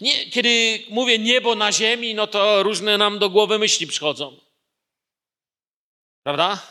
Nie, 0.00 0.30
kiedy 0.30 0.82
mówię 0.88 1.18
niebo 1.18 1.54
na 1.54 1.72
ziemi, 1.72 2.14
no 2.14 2.26
to 2.26 2.62
różne 2.62 2.98
nam 2.98 3.18
do 3.18 3.30
głowy 3.30 3.58
myśli 3.58 3.86
przychodzą. 3.86 4.40
Prawda? 6.22 6.66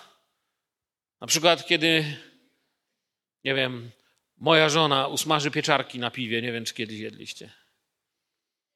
Na 1.21 1.27
przykład, 1.27 1.67
kiedy, 1.67 2.17
nie 3.43 3.55
wiem, 3.55 3.91
moja 4.37 4.69
żona 4.69 5.07
usmaży 5.07 5.51
pieczarki 5.51 5.99
na 5.99 6.11
piwie, 6.11 6.41
nie 6.41 6.51
wiem, 6.51 6.65
czy 6.65 6.73
kiedyś 6.73 6.99
jedliście. 6.99 7.53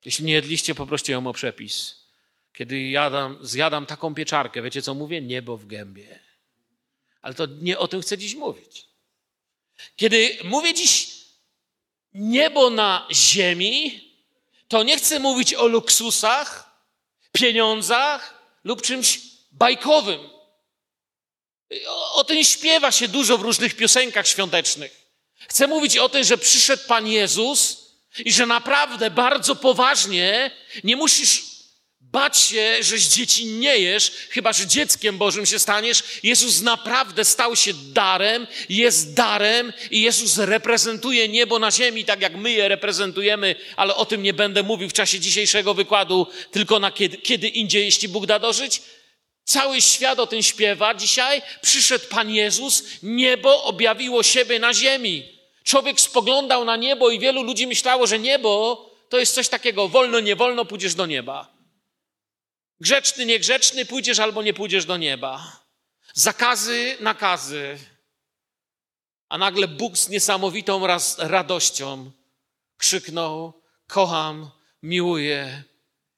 Jeśli 0.06 0.26
nie 0.26 0.34
jedliście, 0.34 0.76
poproście 0.76 1.14
ją 1.14 1.28
o 1.28 1.34
przepis. 1.34 2.06
Kiedy 2.54 2.90
jadam, 2.90 3.38
zjadam 3.42 3.86
taką 3.86 4.16
pieczarkę, 4.16 4.62
wiecie 4.62 4.82
co 4.82 4.94
mówię? 4.94 5.22
Niebo 5.22 5.58
w 5.58 5.66
gębie. 5.66 6.20
Ale 7.22 7.34
to 7.34 7.46
nie 7.46 7.80
o 7.80 7.88
tym 7.88 8.02
chcę 8.02 8.18
dziś 8.18 8.36
mówić. 8.36 8.95
Kiedy 9.96 10.38
mówię 10.44 10.74
dziś 10.74 11.08
niebo 12.14 12.70
na 12.70 13.08
ziemi, 13.12 14.02
to 14.68 14.84
nie 14.84 14.98
chcę 14.98 15.20
mówić 15.20 15.54
o 15.54 15.68
luksusach, 15.68 16.76
pieniądzach 17.32 18.34
lub 18.64 18.82
czymś 18.82 19.20
bajkowym. 19.52 20.30
O, 21.88 22.14
o 22.14 22.24
tym 22.24 22.44
śpiewa 22.44 22.92
się 22.92 23.08
dużo 23.08 23.38
w 23.38 23.42
różnych 23.42 23.76
piosenkach 23.76 24.28
świątecznych. 24.28 25.06
Chcę 25.48 25.68
mówić 25.68 25.98
o 25.98 26.10
tym, 26.10 26.24
że 26.24 26.38
przyszedł 26.38 26.88
Pan 26.88 27.08
Jezus 27.08 27.86
i 28.26 28.32
że 28.32 28.46
naprawdę 28.46 29.12
bardzo 29.12 29.56
poważnie 29.56 30.52
nie 30.84 30.96
musisz 30.96 31.55
bać 32.16 32.38
się, 32.38 32.84
że 32.84 32.98
z 32.98 33.16
dzieci 33.16 33.46
nie 33.46 33.78
jesz, 33.78 34.12
chyba 34.30 34.54
że 34.54 34.68
dzieckiem 34.68 35.18
Bożym 35.18 35.46
się 35.46 35.60
staniesz. 35.60 36.04
Jezus 36.24 36.62
naprawdę 36.62 37.26
stał 37.26 37.56
się 37.56 37.74
darem, 37.74 38.48
jest 38.70 39.14
darem 39.14 39.74
i 39.92 40.02
Jezus 40.02 40.38
reprezentuje 40.38 41.28
niebo 41.28 41.60
na 41.60 41.72
ziemi, 41.72 42.06
tak 42.06 42.22
jak 42.22 42.36
my 42.36 42.52
je 42.52 42.68
reprezentujemy, 42.68 43.56
ale 43.76 43.96
o 43.96 44.06
tym 44.06 44.24
nie 44.24 44.34
będę 44.34 44.64
mówił 44.64 44.90
w 44.90 44.94
czasie 44.94 45.20
dzisiejszego 45.20 45.74
wykładu, 45.74 46.28
tylko 46.52 46.80
na 46.80 46.92
kiedy, 46.92 47.18
kiedy 47.18 47.48
indziej, 47.48 47.86
jeśli 47.86 48.08
Bóg 48.08 48.26
da 48.26 48.40
dożyć. 48.40 48.82
Cały 49.44 49.82
świat 49.82 50.20
o 50.20 50.28
tym 50.28 50.44
śpiewa. 50.44 50.94
Dzisiaj 50.94 51.42
przyszedł 51.62 52.06
Pan 52.10 52.30
Jezus, 52.30 52.84
niebo 53.04 53.64
objawiło 53.64 54.24
siebie 54.24 54.60
na 54.60 54.74
ziemi. 54.74 55.24
Człowiek 55.64 56.02
spoglądał 56.02 56.66
na 56.66 56.76
niebo 56.76 57.10
i 57.10 57.20
wielu 57.20 57.44
ludzi 57.44 57.68
myślało, 57.68 58.08
że 58.08 58.20
niebo 58.20 58.50
to 59.10 59.20
jest 59.20 59.36
coś 59.36 59.50
takiego, 59.50 59.88
wolno, 59.88 60.20
nie 60.20 60.36
wolno, 60.36 60.66
pójdziesz 60.66 60.96
do 60.96 61.06
nieba. 61.06 61.55
Grzeczny, 62.80 63.26
niegrzeczny, 63.26 63.86
pójdziesz 63.86 64.20
albo 64.20 64.44
nie 64.44 64.54
pójdziesz 64.54 64.86
do 64.86 64.98
nieba. 64.98 65.62
Zakazy, 66.14 66.98
nakazy. 67.00 67.78
A 69.30 69.38
nagle 69.38 69.68
Bóg 69.68 69.98
z 69.98 70.10
niesamowitą 70.10 70.88
raz, 70.88 71.16
radością 71.20 72.12
krzyknął: 72.78 73.62
Kocham, 73.88 74.52
miłuję, 74.84 75.64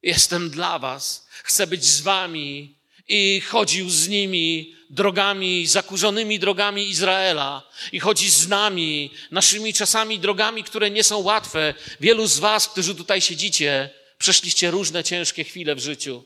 jestem 0.01 0.49
dla 0.49 0.79
Was, 0.79 1.27
chcę 1.43 1.67
być 1.67 1.85
z 1.85 2.01
Wami. 2.01 2.77
I 3.09 3.41
chodził 3.41 3.89
z 3.89 4.07
nimi 4.07 4.75
drogami, 4.89 5.67
zakurzonymi 5.67 6.39
drogami 6.39 6.89
Izraela. 6.89 7.69
I 7.91 7.99
chodzi 7.99 8.29
z 8.29 8.47
nami, 8.47 9.11
naszymi 9.31 9.73
czasami 9.73 10.19
drogami, 10.19 10.63
które 10.63 10.89
nie 10.89 11.03
są 11.03 11.17
łatwe. 11.17 11.73
Wielu 11.99 12.27
z 12.27 12.39
Was, 12.39 12.67
którzy 12.67 12.95
tutaj 12.95 13.21
siedzicie, 13.21 13.89
przeszliście 14.17 14.71
różne 14.71 15.03
ciężkie 15.03 15.43
chwile 15.43 15.75
w 15.75 15.79
życiu. 15.79 16.23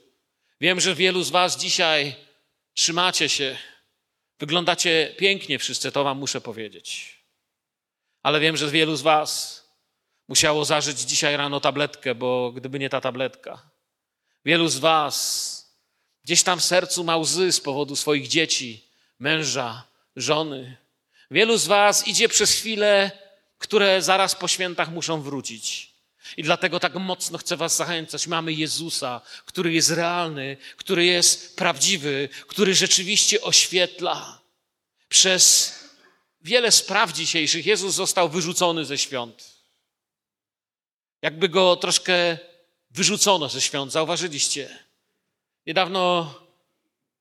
Wiem, 0.62 0.80
że 0.80 0.96
wielu 0.96 1.24
z 1.24 1.30
Was 1.30 1.58
dzisiaj 1.58 2.16
trzymacie 2.74 3.30
się, 3.30 3.58
wyglądacie 4.40 5.16
pięknie 5.18 5.60
wszyscy, 5.60 5.92
to 5.92 6.04
Wam 6.04 6.18
muszę 6.18 6.42
powiedzieć. 6.42 7.18
Ale 8.24 8.40
wiem, 8.40 8.58
że 8.58 8.72
wielu 8.72 8.96
z 8.96 9.02
Was 9.02 9.64
musiało 10.28 10.66
zażyć 10.66 11.00
dzisiaj 11.00 11.38
rano 11.38 11.60
tabletkę, 11.60 12.16
bo 12.16 12.52
gdyby 12.52 12.80
nie 12.80 12.90
ta 12.90 13.02
tabletka, 13.02 13.70
wielu 14.46 14.68
z 14.68 14.78
Was 14.78 15.58
gdzieś 16.24 16.44
tam 16.44 16.60
w 16.60 16.64
sercu 16.64 17.04
ma 17.04 17.18
łzy 17.18 17.52
z 17.52 17.60
powodu 17.60 17.96
swoich 17.96 18.28
dzieci, 18.28 18.90
męża, 19.20 19.84
żony. 20.16 20.78
Wielu 21.32 21.58
z 21.58 21.68
Was 21.68 22.08
idzie 22.08 22.30
przez 22.30 22.52
chwile, 22.52 23.12
które 23.58 24.02
zaraz 24.02 24.36
po 24.36 24.48
świętach 24.48 24.92
muszą 24.92 25.22
wrócić. 25.22 25.91
I 26.38 26.44
dlatego 26.44 26.80
tak 26.80 26.96
mocno 26.96 27.38
chcę 27.38 27.58
Was 27.58 27.76
zachęcać. 27.76 28.28
Mamy 28.28 28.54
Jezusa, 28.54 29.22
który 29.46 29.74
jest 29.74 29.90
realny, 29.90 30.58
który 30.78 31.06
jest 31.06 31.58
prawdziwy, 31.58 32.30
który 32.48 32.76
rzeczywiście 32.76 33.42
oświetla. 33.42 34.42
Przez 35.10 35.74
wiele 36.42 36.72
spraw 36.72 37.14
dzisiejszych 37.14 37.66
Jezus 37.66 37.96
został 37.96 38.30
wyrzucony 38.30 38.86
ze 38.86 38.98
świąt. 38.98 39.52
Jakby 41.22 41.50
go 41.50 41.76
troszkę 41.76 42.38
wyrzucono 42.92 43.50
ze 43.50 43.62
świąt. 43.62 43.92
Zauważyliście? 43.92 44.80
Niedawno 45.66 46.34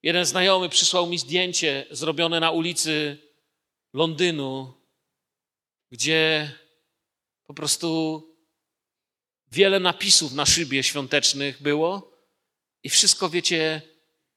jeden 0.02 0.24
znajomy 0.24 0.68
przysłał 0.68 1.06
mi 1.06 1.18
zdjęcie 1.18 1.86
zrobione 1.90 2.40
na 2.40 2.50
ulicy 2.50 3.18
Londynu, 3.92 4.74
gdzie 5.90 6.52
po 7.46 7.54
prostu 7.54 8.29
wiele 9.50 9.80
napisów 9.80 10.32
na 10.32 10.46
szybie 10.46 10.82
świątecznych 10.82 11.62
było 11.62 12.18
i 12.82 12.90
wszystko, 12.90 13.30
wiecie, 13.30 13.82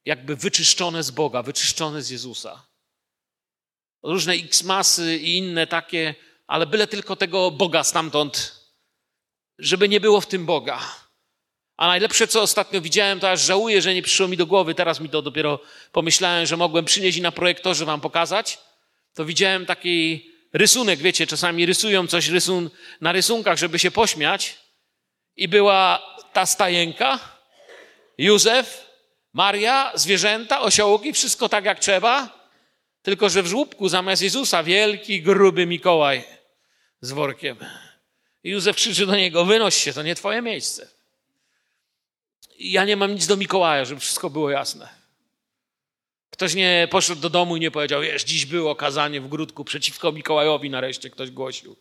jakby 0.06 0.36
wyczyszczone 0.36 1.04
z 1.04 1.12
Boga, 1.12 1.44
wyczyszczone 1.44 2.02
z 2.02 2.10
Jezusa. 2.10 2.68
Różne 4.04 4.34
X-masy 4.34 5.18
i 5.18 5.38
inne 5.38 5.68
takie, 5.68 6.16
ale 6.48 6.66
byle 6.66 6.88
tylko 6.88 7.16
tego 7.16 7.52
Boga 7.52 7.84
stamtąd, 7.84 8.56
żeby 9.60 9.90
nie 9.90 10.00
było 10.00 10.22
w 10.22 10.28
tym 10.28 10.46
Boga. 10.46 10.80
A 11.78 11.88
najlepsze, 11.88 12.28
co 12.28 12.42
ostatnio 12.42 12.82
widziałem, 12.82 13.20
to 13.20 13.32
aż 13.32 13.42
żałuję, 13.42 13.82
że 13.82 13.94
nie 13.94 14.02
przyszło 14.02 14.28
mi 14.28 14.38
do 14.38 14.46
głowy, 14.46 14.76
teraz 14.76 15.00
mi 15.00 15.10
to 15.10 15.22
dopiero 15.22 15.60
pomyślałem, 15.92 16.46
że 16.46 16.58
mogłem 16.58 16.86
przynieść 16.86 17.18
i 17.18 17.22
na 17.22 17.32
projektorze 17.32 17.86
wam 17.86 18.02
pokazać. 18.02 18.60
To 19.14 19.26
widziałem 19.26 19.66
taki 19.66 20.30
rysunek, 20.54 21.00
wiecie, 21.00 21.28
czasami 21.28 21.66
rysują 21.66 22.08
coś 22.08 22.28
rysun 22.28 22.70
na 23.02 23.12
rysunkach, 23.12 23.58
żeby 23.58 23.80
się 23.80 23.92
pośmiać. 23.92 24.63
I 25.38 25.48
była 25.48 26.02
ta 26.34 26.46
stajenka, 26.46 27.20
Józef, 28.18 28.88
Maria, 29.34 29.92
zwierzęta, 29.96 30.62
osiołki, 30.62 31.14
wszystko 31.14 31.50
tak 31.50 31.66
jak 31.66 31.80
trzeba, 31.80 32.30
tylko 33.02 33.30
że 33.30 33.44
w 33.44 33.48
żłóbku 33.48 33.90
zamiast 33.90 34.22
Jezusa 34.22 34.64
wielki, 34.64 35.22
gruby 35.22 35.66
Mikołaj 35.66 36.24
z 37.02 37.12
workiem. 37.12 37.58
I 38.44 38.50
Józef 38.50 38.76
krzyczy 38.76 39.06
do 39.06 39.16
niego, 39.16 39.46
wynoś 39.46 39.76
się, 39.76 39.94
to 39.94 40.04
nie 40.04 40.16
twoje 40.16 40.42
miejsce. 40.42 40.88
I 42.58 42.72
ja 42.72 42.86
nie 42.86 42.96
mam 42.96 43.14
nic 43.14 43.28
do 43.28 43.38
Mikołaja, 43.38 43.86
żeby 43.86 44.02
wszystko 44.02 44.30
było 44.30 44.50
jasne. 44.50 44.90
Ktoś 46.30 46.54
nie 46.54 46.88
poszedł 46.92 47.22
do 47.22 47.30
domu 47.30 47.58
i 47.58 47.60
nie 47.60 47.72
powiedział, 47.72 48.02
wiesz, 48.02 48.24
dziś 48.24 48.46
było 48.46 48.76
kazanie 48.76 49.22
w 49.22 49.28
grudku 49.28 49.66
przeciwko 49.66 50.12
Mikołajowi, 50.12 50.70
nareszcie 50.70 51.10
ktoś 51.10 51.32
głosił. 51.32 51.76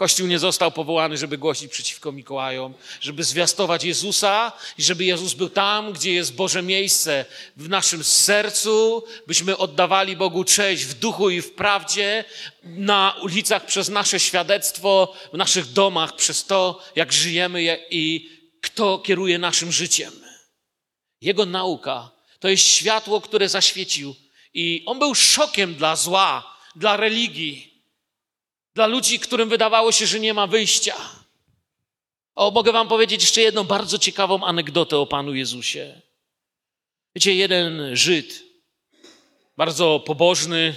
Kościół 0.00 0.26
nie 0.26 0.38
został 0.38 0.72
powołany, 0.72 1.16
żeby 1.16 1.38
głosić 1.38 1.72
przeciwko 1.72 2.12
Mikołajom, 2.12 2.74
żeby 3.00 3.24
zwiastować 3.24 3.84
Jezusa 3.84 4.52
i 4.78 4.82
żeby 4.82 5.04
Jezus 5.04 5.34
był 5.34 5.48
tam, 5.48 5.92
gdzie 5.92 6.12
jest 6.12 6.34
Boże 6.34 6.62
miejsce 6.62 7.24
w 7.56 7.68
naszym 7.68 8.04
sercu, 8.04 9.04
byśmy 9.26 9.56
oddawali 9.56 10.16
Bogu 10.16 10.44
cześć 10.44 10.84
w 10.84 10.94
duchu 10.94 11.30
i 11.30 11.42
w 11.42 11.52
prawdzie, 11.52 12.24
na 12.62 13.16
ulicach 13.22 13.66
przez 13.66 13.88
nasze 13.88 14.20
świadectwo, 14.20 15.14
w 15.32 15.36
naszych 15.36 15.72
domach, 15.72 16.16
przez 16.16 16.44
to, 16.44 16.82
jak 16.96 17.12
żyjemy 17.12 17.78
i 17.90 18.30
kto 18.60 18.98
kieruje 18.98 19.38
naszym 19.38 19.72
życiem. 19.72 20.12
Jego 21.20 21.46
nauka 21.46 22.10
to 22.38 22.48
jest 22.48 22.66
światło, 22.66 23.20
które 23.20 23.48
zaświecił 23.48 24.14
i 24.54 24.82
on 24.86 24.98
był 24.98 25.14
szokiem 25.14 25.74
dla 25.74 25.96
zła, 25.96 26.56
dla 26.76 26.96
religii 26.96 27.69
dla 28.74 28.86
ludzi, 28.86 29.18
którym 29.18 29.48
wydawało 29.48 29.92
się, 29.92 30.06
że 30.06 30.20
nie 30.20 30.34
ma 30.34 30.46
wyjścia. 30.46 30.96
O, 32.34 32.50
mogę 32.50 32.72
wam 32.72 32.88
powiedzieć 32.88 33.22
jeszcze 33.22 33.40
jedną 33.40 33.64
bardzo 33.64 33.98
ciekawą 33.98 34.44
anegdotę 34.44 34.98
o 34.98 35.06
Panu 35.06 35.34
Jezusie. 35.34 36.00
Wiecie, 37.14 37.34
jeden 37.34 37.96
Żyd, 37.96 38.42
bardzo 39.56 40.00
pobożny, 40.00 40.74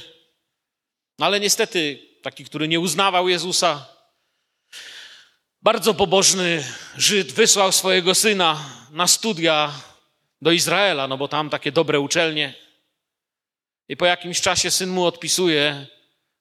no 1.20 1.26
ale 1.26 1.40
niestety 1.40 2.00
taki, 2.22 2.46
który 2.46 2.68
nie 2.68 2.80
uznawał 2.80 3.30
Jezusa, 3.30 3.86
bardzo 5.62 5.94
pobożny 5.94 6.64
Żyd 6.98 7.32
wysłał 7.32 7.72
swojego 7.72 8.16
syna 8.16 8.70
na 8.92 9.08
studia 9.08 9.74
do 10.42 10.52
Izraela, 10.52 11.08
no 11.08 11.18
bo 11.18 11.28
tam 11.28 11.50
takie 11.50 11.72
dobre 11.72 12.00
uczelnie. 12.00 12.54
I 13.90 13.98
po 13.98 14.06
jakimś 14.06 14.42
czasie 14.42 14.72
syn 14.72 14.90
mu 14.90 15.06
odpisuje, 15.06 15.88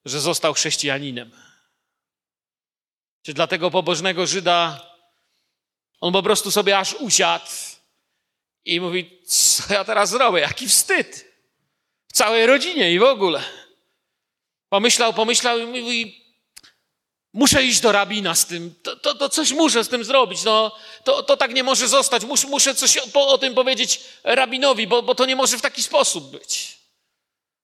że 0.05 0.19
został 0.19 0.53
chrześcijaninem. 0.53 1.31
Czy 3.25 3.33
dla 3.33 3.47
tego 3.47 3.71
pobożnego 3.71 4.27
Żyda 4.27 4.89
on 6.01 6.13
po 6.13 6.23
prostu 6.23 6.51
sobie 6.51 6.79
aż 6.79 6.93
usiadł 6.93 7.45
i 8.65 8.81
mówi, 8.81 9.21
co 9.25 9.73
ja 9.73 9.83
teraz 9.83 10.09
zrobię? 10.09 10.39
Jaki 10.39 10.67
wstyd. 10.67 11.33
W 12.07 12.13
całej 12.13 12.45
rodzinie 12.45 12.93
i 12.93 12.99
w 12.99 13.03
ogóle. 13.03 13.43
Pomyślał, 14.69 15.13
pomyślał 15.13 15.59
i 15.59 15.65
mówi, 15.65 16.23
muszę 17.33 17.63
iść 17.63 17.79
do 17.79 17.91
rabina 17.91 18.35
z 18.35 18.45
tym, 18.45 18.75
to, 18.83 18.95
to, 18.95 19.15
to 19.15 19.29
coś 19.29 19.51
muszę 19.51 19.83
z 19.83 19.89
tym 19.89 20.03
zrobić, 20.03 20.43
no, 20.43 20.75
to, 21.03 21.23
to 21.23 21.37
tak 21.37 21.53
nie 21.53 21.63
może 21.63 21.87
zostać, 21.87 22.25
muszę, 22.25 22.47
muszę 22.47 22.75
coś 22.75 22.97
o, 22.97 23.27
o 23.27 23.37
tym 23.37 23.53
powiedzieć 23.53 24.01
rabinowi, 24.23 24.87
bo, 24.87 25.01
bo 25.01 25.15
to 25.15 25.25
nie 25.25 25.35
może 25.35 25.57
w 25.57 25.61
taki 25.61 25.83
sposób 25.83 26.31
być. 26.31 26.82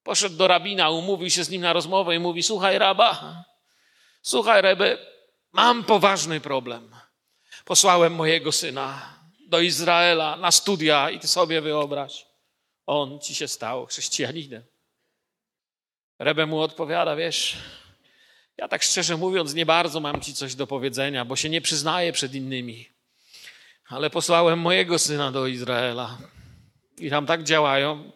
Poszedł 0.09 0.35
do 0.35 0.47
rabina, 0.47 0.89
umówił 0.89 1.29
się 1.29 1.43
z 1.43 1.49
nim 1.49 1.61
na 1.61 1.73
rozmowę 1.73 2.15
i 2.15 2.19
mówi, 2.19 2.43
słuchaj 2.43 2.79
raba, 2.79 3.43
słuchaj 4.21 4.61
rebe, 4.61 4.97
Mam 5.51 5.83
poważny 5.83 6.41
problem. 6.41 6.95
Posłałem 7.65 8.13
mojego 8.13 8.51
syna 8.51 9.13
do 9.47 9.59
Izraela 9.59 10.37
na 10.37 10.51
studia 10.51 11.09
i 11.09 11.19
ty 11.19 11.27
sobie 11.27 11.61
wyobraź, 11.61 12.25
on 12.85 13.19
ci 13.19 13.35
się 13.35 13.47
stał 13.47 13.85
chrześcijaninem. 13.85 14.63
Rebe 16.19 16.45
mu 16.45 16.59
odpowiada, 16.59 17.15
wiesz, 17.15 17.57
ja 18.57 18.67
tak 18.67 18.83
szczerze 18.83 19.17
mówiąc 19.17 19.53
nie 19.53 19.65
bardzo 19.65 19.99
mam 19.99 20.21
ci 20.21 20.33
coś 20.33 20.55
do 20.55 20.67
powiedzenia, 20.67 21.25
bo 21.25 21.35
się 21.35 21.49
nie 21.49 21.61
przyznaję 21.61 22.13
przed 22.13 22.35
innymi. 22.35 22.89
Ale 23.87 24.09
posłałem 24.09 24.59
mojego 24.59 24.99
syna 24.99 25.31
do 25.31 25.47
Izraela 25.47 26.17
i 26.97 27.09
tam 27.09 27.25
tak 27.25 27.43
działają, 27.43 28.11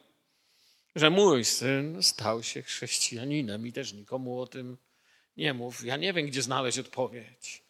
że 0.95 1.10
mój 1.10 1.45
syn 1.45 2.03
stał 2.03 2.43
się 2.43 2.62
chrześcijaninem 2.62 3.67
i 3.67 3.73
też 3.73 3.93
nikomu 3.93 4.41
o 4.41 4.47
tym 4.47 4.77
nie 5.38 5.53
mów, 5.53 5.86
ja 5.86 5.97
nie 5.97 6.13
wiem, 6.13 6.27
gdzie 6.27 6.41
znaleźć 6.41 6.79
odpowiedź. 6.79 7.63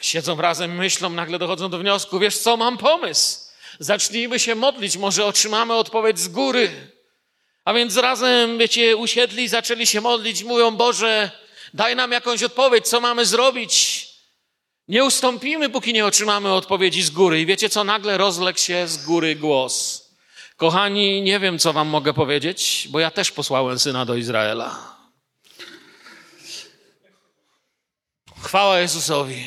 siedzą 0.00 0.36
razem, 0.36 0.76
myślą, 0.76 1.10
nagle 1.10 1.38
dochodzą 1.38 1.70
do 1.70 1.78
wniosku, 1.78 2.18
wiesz 2.18 2.38
co, 2.38 2.56
mam 2.56 2.78
pomysł. 2.78 3.40
Zacznijmy 3.78 4.38
się 4.38 4.54
modlić, 4.54 4.96
może 4.96 5.24
otrzymamy 5.24 5.74
odpowiedź 5.74 6.18
z 6.18 6.28
góry. 6.28 6.70
A 7.64 7.74
więc 7.74 7.96
razem, 7.96 8.58
wiecie, 8.58 8.96
usiedli 8.96 9.48
zaczęli 9.48 9.86
się 9.86 10.00
modlić, 10.00 10.44
mówią, 10.44 10.76
Boże, 10.76 11.30
daj 11.74 11.96
nam 11.96 12.12
jakąś 12.12 12.42
odpowiedź, 12.42 12.88
co 12.88 13.00
mamy 13.00 13.26
zrobić. 13.26 14.06
Nie 14.88 15.04
ustąpimy, 15.04 15.70
póki 15.70 15.92
nie 15.92 16.06
otrzymamy 16.06 16.52
odpowiedzi 16.52 17.02
z 17.02 17.10
góry. 17.10 17.40
I 17.40 17.46
wiecie 17.46 17.68
co, 17.68 17.84
nagle 17.84 18.18
rozległ 18.18 18.58
się 18.58 18.88
z 18.88 19.04
góry 19.04 19.36
głos. 19.36 20.03
Kochani, 20.64 21.22
nie 21.22 21.40
wiem, 21.40 21.58
co 21.58 21.72
wam 21.72 21.88
mogę 21.88 22.14
powiedzieć, 22.14 22.88
bo 22.90 23.00
ja 23.00 23.10
też 23.10 23.30
posłałem 23.32 23.78
syna 23.78 24.04
do 24.04 24.14
Izraela. 24.14 24.96
Chwała 28.42 28.80
Jezusowi. 28.80 29.46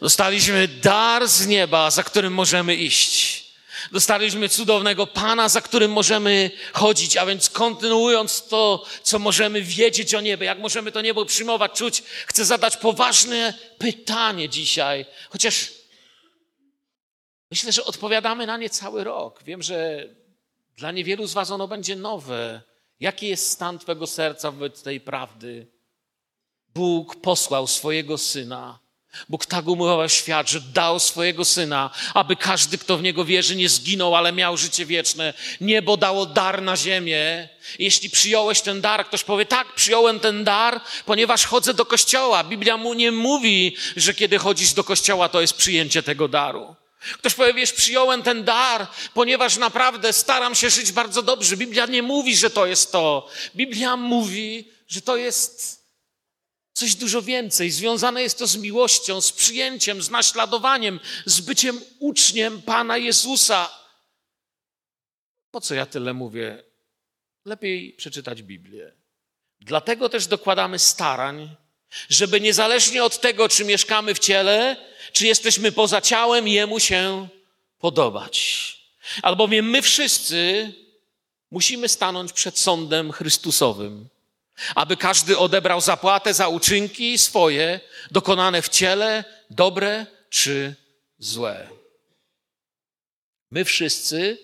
Dostaliśmy 0.00 0.68
dar 0.68 1.28
z 1.28 1.46
nieba, 1.46 1.90
za 1.90 2.02
którym 2.02 2.32
możemy 2.32 2.74
iść. 2.74 3.44
Dostaliśmy 3.92 4.48
cudownego 4.48 5.06
Pana, 5.06 5.48
za 5.48 5.60
którym 5.60 5.92
możemy 5.92 6.50
chodzić, 6.72 7.16
a 7.16 7.26
więc 7.26 7.50
kontynuując 7.50 8.48
to, 8.48 8.86
co 9.02 9.18
możemy 9.18 9.62
wiedzieć 9.62 10.14
o 10.14 10.20
niebie, 10.20 10.46
jak 10.46 10.58
możemy 10.58 10.92
to 10.92 11.00
niebo 11.00 11.24
przyjmować, 11.24 11.72
czuć, 11.72 12.02
chcę 12.26 12.44
zadać 12.44 12.76
poważne 12.76 13.54
pytanie 13.78 14.48
dzisiaj, 14.48 15.06
chociaż 15.30 15.72
myślę, 17.50 17.72
że 17.72 17.84
odpowiadamy 17.84 18.46
na 18.46 18.56
nie 18.56 18.70
cały 18.70 19.04
rok. 19.04 19.42
Wiem, 19.42 19.62
że 19.62 20.08
dla 20.76 20.92
niewielu 20.92 21.26
z 21.26 21.32
Was 21.32 21.50
ono 21.50 21.68
będzie 21.68 21.96
nowe. 21.96 22.62
Jaki 23.00 23.26
jest 23.28 23.50
stan 23.50 23.78
Twojego 23.78 24.06
serca 24.06 24.50
wobec 24.50 24.82
tej 24.82 25.00
prawdy? 25.00 25.66
Bóg 26.74 27.20
posłał 27.20 27.66
swojego 27.66 28.18
syna. 28.18 28.78
Bóg 29.28 29.46
tak 29.46 29.66
umiłował 29.66 30.08
świat, 30.08 30.50
że 30.50 30.60
dał 30.60 31.00
swojego 31.00 31.44
syna, 31.44 31.90
aby 32.14 32.36
każdy, 32.36 32.78
kto 32.78 32.96
w 32.96 33.02
niego 33.02 33.24
wierzy, 33.24 33.56
nie 33.56 33.68
zginął, 33.68 34.16
ale 34.16 34.32
miał 34.32 34.56
życie 34.56 34.86
wieczne. 34.86 35.34
Niebo 35.60 35.96
dało 35.96 36.26
dar 36.26 36.62
na 36.62 36.76
ziemię. 36.76 37.48
Jeśli 37.78 38.10
przyjąłeś 38.10 38.60
ten 38.60 38.80
dar, 38.80 39.06
ktoś 39.06 39.24
powie, 39.24 39.46
tak, 39.46 39.74
przyjąłem 39.74 40.20
ten 40.20 40.44
dar, 40.44 40.80
ponieważ 41.06 41.46
chodzę 41.46 41.74
do 41.74 41.84
kościoła. 41.84 42.44
Biblia 42.44 42.76
mu 42.76 42.94
nie 42.94 43.12
mówi, 43.12 43.76
że 43.96 44.14
kiedy 44.14 44.38
chodzisz 44.38 44.72
do 44.72 44.84
kościoła, 44.84 45.28
to 45.28 45.40
jest 45.40 45.54
przyjęcie 45.54 46.02
tego 46.02 46.28
daru. 46.28 46.76
Ktoś 47.00 47.34
powie, 47.34 47.54
wiesz, 47.54 47.72
przyjąłem 47.72 48.22
ten 48.22 48.44
dar, 48.44 48.86
ponieważ 49.14 49.56
naprawdę 49.56 50.12
staram 50.12 50.54
się 50.54 50.70
żyć 50.70 50.92
bardzo 50.92 51.22
dobrze. 51.22 51.56
Biblia 51.56 51.86
nie 51.86 52.02
mówi, 52.02 52.36
że 52.36 52.50
to 52.50 52.66
jest 52.66 52.92
to. 52.92 53.28
Biblia 53.56 53.96
mówi, 53.96 54.72
że 54.88 55.02
to 55.02 55.16
jest 55.16 55.80
coś 56.72 56.94
dużo 56.94 57.22
więcej. 57.22 57.70
Związane 57.70 58.22
jest 58.22 58.38
to 58.38 58.46
z 58.46 58.56
miłością, 58.56 59.20
z 59.20 59.32
przyjęciem, 59.32 60.02
z 60.02 60.10
naśladowaniem, 60.10 61.00
z 61.26 61.40
byciem 61.40 61.80
uczniem 61.98 62.62
Pana 62.62 62.96
Jezusa. 62.96 63.70
Po 65.50 65.60
co 65.60 65.74
ja 65.74 65.86
tyle 65.86 66.14
mówię? 66.14 66.64
Lepiej 67.44 67.92
przeczytać 67.92 68.42
Biblię. 68.42 68.92
Dlatego 69.60 70.08
też 70.08 70.26
dokładamy 70.26 70.78
starań, 70.78 71.56
żeby 72.08 72.40
niezależnie 72.40 73.04
od 73.04 73.20
tego, 73.20 73.48
czy 73.48 73.64
mieszkamy 73.64 74.14
w 74.14 74.18
ciele, 74.18 74.76
czy 75.12 75.26
jesteśmy 75.26 75.72
poza 75.72 76.00
ciałem, 76.00 76.48
Jemu 76.48 76.80
się 76.80 77.28
podobać. 77.78 78.76
Albowiem 79.22 79.70
my 79.70 79.82
wszyscy 79.82 80.72
musimy 81.50 81.88
stanąć 81.88 82.32
przed 82.32 82.58
sądem 82.58 83.12
Chrystusowym, 83.12 84.08
aby 84.74 84.96
każdy 84.96 85.38
odebrał 85.38 85.80
zapłatę 85.80 86.34
za 86.34 86.48
uczynki 86.48 87.18
swoje, 87.18 87.80
dokonane 88.10 88.62
w 88.62 88.68
ciele, 88.68 89.24
dobre 89.50 90.06
czy 90.30 90.74
złe. 91.18 91.68
My 93.50 93.64
wszyscy 93.64 94.38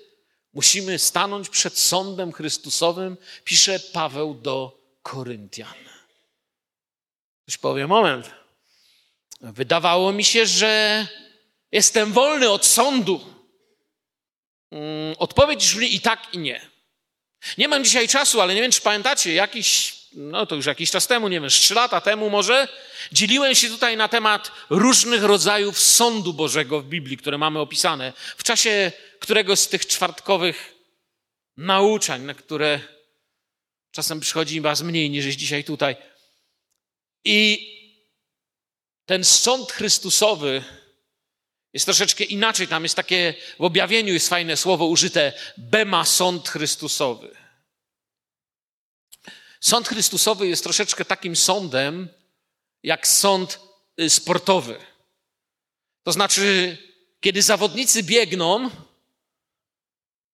musimy 0.54 0.98
stanąć 0.98 1.48
przed 1.48 1.78
sądem 1.78 2.32
Chrystusowym, 2.32 3.16
pisze 3.44 3.80
Paweł 3.80 4.34
do 4.34 4.78
Koryntian. 5.02 5.95
Ktoś 7.46 7.58
powie, 7.58 7.86
moment. 7.86 8.30
Wydawało 9.40 10.12
mi 10.12 10.24
się, 10.24 10.46
że 10.46 11.06
jestem 11.72 12.12
wolny 12.12 12.50
od 12.50 12.66
sądu. 12.66 13.24
Mm, 14.70 15.14
odpowiedź 15.18 15.66
brzmi 15.66 15.94
i 15.94 16.00
tak, 16.00 16.34
i 16.34 16.38
nie. 16.38 16.60
Nie 17.58 17.68
mam 17.68 17.84
dzisiaj 17.84 18.08
czasu, 18.08 18.40
ale 18.40 18.54
nie 18.54 18.62
wiem, 18.62 18.70
czy 18.70 18.80
pamiętacie, 18.80 19.34
jakiś, 19.34 19.94
no 20.12 20.46
to 20.46 20.54
już 20.54 20.66
jakiś 20.66 20.90
czas 20.90 21.06
temu, 21.06 21.28
nie 21.28 21.40
wiem, 21.40 21.50
trzy 21.50 21.74
lata 21.74 22.00
temu 22.00 22.30
może, 22.30 22.68
dzieliłem 23.12 23.54
się 23.54 23.68
tutaj 23.68 23.96
na 23.96 24.08
temat 24.08 24.52
różnych 24.70 25.22
rodzajów 25.22 25.80
sądu 25.80 26.32
Bożego 26.34 26.80
w 26.80 26.86
Biblii, 26.86 27.16
które 27.16 27.38
mamy 27.38 27.58
opisane. 27.58 28.12
W 28.36 28.42
czasie 28.42 28.92
któregoś 29.20 29.58
z 29.58 29.68
tych 29.68 29.86
czwartkowych 29.86 30.74
nauczań, 31.56 32.22
na 32.22 32.34
które 32.34 32.80
czasem 33.90 34.20
przychodzi 34.20 34.60
was 34.60 34.82
mniej 34.82 35.10
niż 35.10 35.24
jest 35.24 35.38
dzisiaj 35.38 35.64
tutaj. 35.64 35.96
I 37.28 37.66
ten 39.06 39.24
sąd 39.24 39.72
Chrystusowy 39.72 40.64
jest 41.72 41.86
troszeczkę 41.86 42.24
inaczej. 42.24 42.68
Tam 42.68 42.82
jest 42.82 42.94
takie, 42.94 43.34
w 43.58 43.64
objawieniu 43.64 44.12
jest 44.12 44.28
fajne 44.28 44.56
słowo 44.56 44.86
użyte, 44.86 45.32
bema 45.56 46.04
sąd 46.04 46.48
Chrystusowy. 46.48 47.36
Sąd 49.60 49.88
Chrystusowy 49.88 50.48
jest 50.48 50.62
troszeczkę 50.62 51.04
takim 51.04 51.36
sądem, 51.36 52.08
jak 52.82 53.06
sąd 53.06 53.60
y, 54.00 54.10
sportowy. 54.10 54.78
To 56.02 56.12
znaczy, 56.12 56.76
kiedy 57.20 57.42
zawodnicy 57.42 58.02
biegną, 58.02 58.70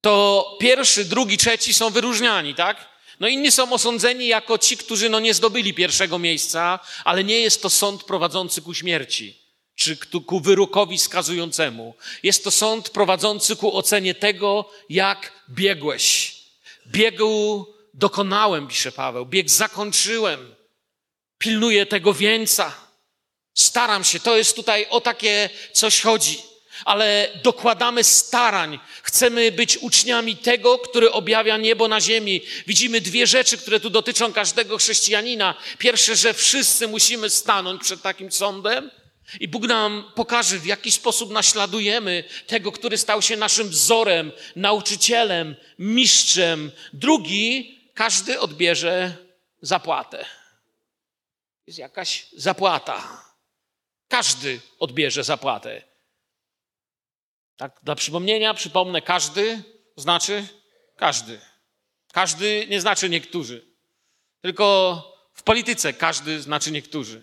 to 0.00 0.56
pierwszy, 0.60 1.04
drugi, 1.04 1.38
trzeci 1.38 1.74
są 1.74 1.90
wyróżniani, 1.90 2.54
tak? 2.54 2.91
No 3.22 3.28
inni 3.28 3.52
są 3.52 3.72
osądzeni 3.72 4.26
jako 4.26 4.58
ci, 4.58 4.76
którzy 4.76 5.08
no 5.08 5.20
nie 5.20 5.34
zdobyli 5.34 5.74
pierwszego 5.74 6.18
miejsca, 6.18 6.78
ale 7.04 7.24
nie 7.24 7.40
jest 7.40 7.62
to 7.62 7.70
sąd 7.70 8.04
prowadzący 8.04 8.62
ku 8.62 8.74
śmierci, 8.74 9.38
czy 9.74 9.96
ku 10.26 10.40
wyrokowi 10.40 10.98
skazującemu. 10.98 11.94
Jest 12.22 12.44
to 12.44 12.50
sąd 12.50 12.90
prowadzący 12.90 13.56
ku 13.56 13.76
ocenie 13.76 14.14
tego, 14.14 14.70
jak 14.88 15.32
biegłeś. 15.50 16.34
Biegu 16.86 17.66
dokonałem, 17.94 18.68
pisze 18.68 18.92
Paweł, 18.92 19.26
bieg 19.26 19.50
zakończyłem. 19.50 20.54
Pilnuję 21.38 21.86
tego 21.86 22.14
wieńca. 22.14 22.74
Staram 23.54 24.04
się, 24.04 24.20
to 24.20 24.36
jest 24.36 24.56
tutaj 24.56 24.86
o 24.90 25.00
takie 25.00 25.50
coś 25.72 26.00
chodzi 26.00 26.51
ale 26.84 27.28
dokładamy 27.42 28.04
starań. 28.04 28.78
Chcemy 29.02 29.52
być 29.52 29.78
uczniami 29.78 30.36
tego, 30.36 30.78
który 30.78 31.12
objawia 31.12 31.56
niebo 31.56 31.88
na 31.88 32.00
ziemi. 32.00 32.42
Widzimy 32.66 33.00
dwie 33.00 33.26
rzeczy, 33.26 33.58
które 33.58 33.80
tu 33.80 33.90
dotyczą 33.90 34.32
każdego 34.32 34.78
chrześcijanina. 34.78 35.54
Pierwsze, 35.78 36.16
że 36.16 36.34
wszyscy 36.34 36.88
musimy 36.88 37.30
stanąć 37.30 37.82
przed 37.82 38.02
takim 38.02 38.32
sądem. 38.32 38.90
I 39.40 39.48
Bóg 39.48 39.66
nam 39.66 40.12
pokaże, 40.14 40.58
w 40.58 40.66
jaki 40.66 40.92
sposób 40.92 41.30
naśladujemy 41.30 42.24
tego, 42.46 42.72
który 42.72 42.98
stał 42.98 43.22
się 43.22 43.36
naszym 43.36 43.68
wzorem, 43.68 44.32
nauczycielem, 44.56 45.56
mistrzem. 45.78 46.70
Drugi, 46.92 47.78
każdy 47.94 48.40
odbierze 48.40 49.16
zapłatę. 49.60 50.24
Jest 51.66 51.78
jakaś 51.78 52.26
zapłata. 52.36 53.24
Każdy 54.08 54.60
odbierze 54.78 55.24
zapłatę. 55.24 55.91
Tak, 57.62 57.80
dla 57.82 57.94
przypomnienia 57.94 58.54
przypomnę, 58.54 59.02
każdy 59.02 59.62
znaczy 59.96 60.46
każdy. 60.96 61.40
Każdy 62.12 62.66
nie 62.70 62.80
znaczy 62.80 63.08
niektórzy. 63.08 63.76
Tylko 64.40 65.04
w 65.34 65.42
polityce 65.42 65.92
każdy 65.92 66.42
znaczy 66.42 66.72
niektórzy. 66.72 67.22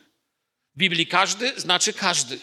W 0.76 0.78
Biblii 0.78 1.08
każdy 1.08 1.60
znaczy 1.60 1.94
każdy. 1.94 2.40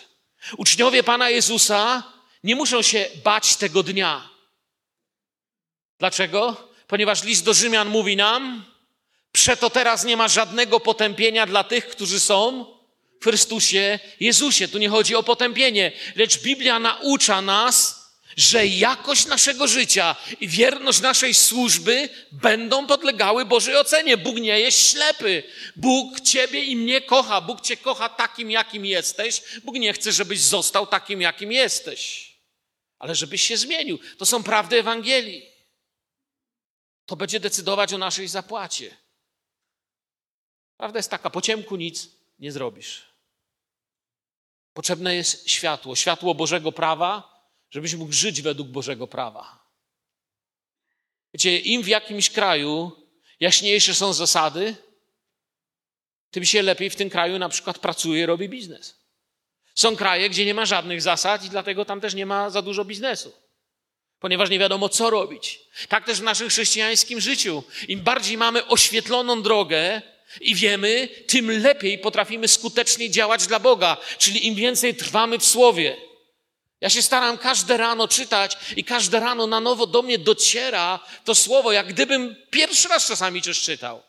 Uczniowie 0.56 1.02
Pana 1.02 1.30
Jezusa 1.30 2.12
nie 2.44 2.56
muszą 2.56 2.82
się 2.82 3.08
bać 3.24 3.56
tego 3.56 3.82
dnia. 3.82 4.30
Dlaczego? 5.98 6.70
Ponieważ 6.86 7.24
list 7.24 7.44
do 7.44 7.54
Rzymian 7.54 7.88
mówi 7.88 8.16
nam, 8.16 8.64
przeto 9.32 9.70
teraz 9.70 10.04
nie 10.04 10.16
ma 10.16 10.28
żadnego 10.28 10.80
potępienia 10.80 11.46
dla 11.46 11.64
tych, 11.64 11.88
którzy 11.88 12.20
są 12.20 12.66
w 13.20 13.24
Chrystusie 13.24 13.98
Jezusie. 14.20 14.68
Tu 14.68 14.78
nie 14.78 14.88
chodzi 14.88 15.14
o 15.14 15.22
potępienie, 15.22 15.92
lecz 16.16 16.42
Biblia 16.42 16.78
naucza 16.78 17.42
nas, 17.42 18.06
że 18.36 18.66
jakość 18.66 19.26
naszego 19.26 19.68
życia 19.68 20.16
i 20.40 20.48
wierność 20.48 21.00
naszej 21.00 21.34
służby 21.34 22.08
będą 22.32 22.86
podlegały 22.86 23.44
Bożej 23.44 23.76
ocenie. 23.76 24.16
Bóg 24.16 24.36
nie 24.36 24.60
jest 24.60 24.90
ślepy. 24.90 25.42
Bóg 25.76 26.20
Ciebie 26.20 26.64
i 26.64 26.76
mnie 26.76 27.00
kocha. 27.00 27.40
Bóg 27.40 27.60
Cię 27.60 27.76
kocha 27.76 28.08
takim, 28.08 28.50
jakim 28.50 28.86
jesteś. 28.86 29.42
Bóg 29.64 29.74
nie 29.74 29.92
chce, 29.92 30.12
żebyś 30.12 30.40
został 30.40 30.86
takim, 30.86 31.20
jakim 31.20 31.52
jesteś, 31.52 32.32
ale 32.98 33.14
żebyś 33.14 33.42
się 33.42 33.56
zmienił. 33.56 33.98
To 34.18 34.26
są 34.26 34.42
prawdy 34.42 34.78
Ewangelii. 34.78 35.42
To 37.06 37.16
będzie 37.16 37.40
decydować 37.40 37.92
o 37.92 37.98
naszej 37.98 38.28
zapłacie. 38.28 38.96
Prawda 40.76 40.98
jest 40.98 41.10
taka, 41.10 41.30
po 41.30 41.40
ciemku 41.40 41.76
nic 41.76 42.08
nie 42.38 42.52
zrobisz. 42.52 43.06
Potrzebne 44.72 45.14
jest 45.14 45.50
światło, 45.50 45.96
światło 45.96 46.34
Bożego 46.34 46.72
prawa, 46.72 47.36
żebyś 47.70 47.94
mógł 47.94 48.12
żyć 48.12 48.42
według 48.42 48.68
Bożego 48.68 49.06
prawa. 49.06 49.66
Wiecie, 51.34 51.58
im 51.58 51.82
w 51.82 51.88
jakimś 51.88 52.30
kraju 52.30 52.92
jaśniejsze 53.40 53.94
są 53.94 54.12
zasady, 54.12 54.76
tym 56.30 56.44
się 56.44 56.62
lepiej 56.62 56.90
w 56.90 56.96
tym 56.96 57.10
kraju 57.10 57.38
na 57.38 57.48
przykład 57.48 57.78
pracuje, 57.78 58.26
robi 58.26 58.48
biznes. 58.48 59.06
Są 59.74 59.96
kraje, 59.96 60.30
gdzie 60.30 60.44
nie 60.44 60.54
ma 60.54 60.66
żadnych 60.66 61.02
zasad 61.02 61.44
i 61.44 61.50
dlatego 61.50 61.84
tam 61.84 62.00
też 62.00 62.14
nie 62.14 62.26
ma 62.26 62.50
za 62.50 62.62
dużo 62.62 62.84
biznesu. 62.84 63.32
Ponieważ 64.18 64.50
nie 64.50 64.58
wiadomo, 64.58 64.88
co 64.88 65.10
robić. 65.10 65.60
Tak 65.88 66.06
też 66.06 66.20
w 66.20 66.22
naszym 66.22 66.48
chrześcijańskim 66.48 67.20
życiu. 67.20 67.62
Im 67.88 68.00
bardziej 68.00 68.36
mamy 68.36 68.66
oświetloną 68.66 69.42
drogę, 69.42 70.02
i 70.40 70.54
wiemy, 70.54 71.08
tym 71.26 71.62
lepiej 71.62 71.98
potrafimy 71.98 72.48
skutecznie 72.48 73.10
działać 73.10 73.46
dla 73.46 73.60
Boga, 73.60 73.96
czyli 74.18 74.46
im 74.46 74.54
więcej 74.54 74.94
trwamy 74.94 75.38
w 75.38 75.46
Słowie. 75.46 75.96
Ja 76.80 76.90
się 76.90 77.02
staram 77.02 77.38
każde 77.38 77.76
rano 77.76 78.08
czytać 78.08 78.56
i 78.76 78.84
każde 78.84 79.20
rano 79.20 79.46
na 79.46 79.60
nowo 79.60 79.86
do 79.86 80.02
mnie 80.02 80.18
dociera 80.18 81.00
to 81.24 81.34
słowo, 81.34 81.72
jak 81.72 81.86
gdybym 81.86 82.36
pierwszy 82.50 82.88
raz 82.88 83.06
czasami 83.06 83.42
coś 83.42 83.60
czytał. 83.60 84.02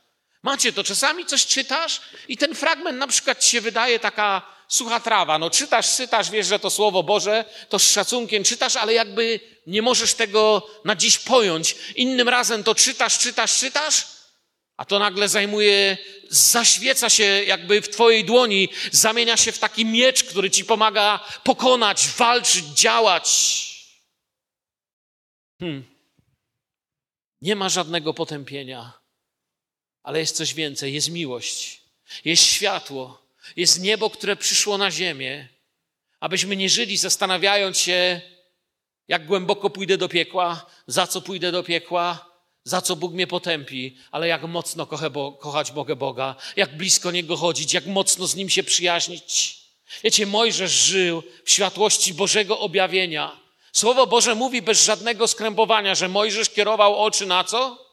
Macie 0.44 0.74
to, 0.74 0.84
czasami 0.84 1.26
coś 1.26 1.46
czytasz 1.46 2.02
i 2.28 2.38
ten 2.38 2.56
fragment 2.56 2.98
na 2.98 3.08
przykład 3.08 3.40
ci 3.44 3.50
się 3.50 3.62
wydaje 3.62 4.00
taka 4.00 4.42
sucha 4.68 5.00
trawa. 5.00 5.40
No 5.40 5.50
czytasz, 5.50 5.96
czytasz, 5.98 6.32
wiesz, 6.32 6.48
że 6.48 6.60
to 6.60 6.70
słowo 6.70 7.04
Boże, 7.04 7.46
to 7.70 7.80
z 7.80 7.92
szacunkiem 7.92 8.44
czytasz, 8.44 8.76
ale 8.76 8.94
jakby 8.94 9.40
nie 9.68 9.82
możesz 9.82 10.14
tego 10.14 10.70
na 10.86 10.96
dziś 10.96 11.18
pojąć. 11.18 11.76
Innym 11.96 12.30
razem 12.30 12.64
to 12.64 12.76
czytasz, 12.76 13.20
czytasz, 13.20 13.60
czytasz 13.60 14.17
a 14.78 14.86
to 14.86 15.00
nagle 15.00 15.30
zajmuje, 15.30 15.98
zaświeca 16.30 17.10
się 17.10 17.24
jakby 17.24 17.82
w 17.82 17.90
Twojej 17.90 18.26
dłoni, 18.26 18.70
zamienia 18.92 19.38
się 19.38 19.52
w 19.52 19.60
taki 19.60 19.86
miecz, 19.86 20.24
który 20.24 20.52
Ci 20.52 20.66
pomaga 20.66 21.26
pokonać, 21.44 22.08
walczyć, 22.08 22.66
działać. 22.66 23.68
Hmm. 25.60 25.86
Nie 27.42 27.56
ma 27.56 27.70
żadnego 27.70 28.14
potępienia, 28.14 28.94
ale 30.04 30.20
jest 30.20 30.36
coś 30.36 30.54
więcej. 30.54 30.94
Jest 30.94 31.10
miłość, 31.10 31.82
jest 32.26 32.44
światło, 32.44 33.28
jest 33.56 33.80
niebo, 33.80 34.10
które 34.10 34.36
przyszło 34.36 34.78
na 34.78 34.92
ziemię, 34.92 35.48
abyśmy 36.20 36.56
nie 36.56 36.70
żyli 36.70 36.98
zastanawiając 36.98 37.78
się, 37.78 38.22
jak 39.08 39.26
głęboko 39.26 39.70
pójdę 39.70 39.98
do 39.98 40.10
piekła, 40.10 40.66
za 40.88 41.08
co 41.08 41.22
pójdę 41.22 41.52
do 41.52 41.64
piekła, 41.64 42.37
za 42.68 42.82
co 42.82 42.96
Bóg 42.96 43.14
mnie 43.14 43.28
potępi, 43.28 43.98
ale 44.12 44.28
jak 44.28 44.44
mocno 44.44 44.88
bo, 45.12 45.32
kochać 45.32 45.72
mogę 45.72 45.96
Boga, 45.96 46.36
jak 46.56 46.78
blisko 46.78 47.12
Niego 47.12 47.38
chodzić, 47.38 47.74
jak 47.74 47.86
mocno 47.86 48.28
z 48.28 48.36
Nim 48.36 48.50
się 48.50 48.64
przyjaźnić. 48.64 49.62
Wiecie, 50.04 50.26
Mojżesz 50.26 50.72
żył 50.72 51.24
w 51.46 51.52
światłości 51.52 52.14
Bożego 52.14 52.60
objawienia. 52.60 53.40
Słowo 53.74 54.08
Boże 54.08 54.36
mówi 54.36 54.62
bez 54.62 54.84
żadnego 54.84 55.28
skrępowania, 55.28 55.96
że 55.96 56.10
Mojżesz 56.10 56.50
kierował 56.50 56.96
oczy 56.96 57.26
na 57.26 57.44
co? 57.44 57.88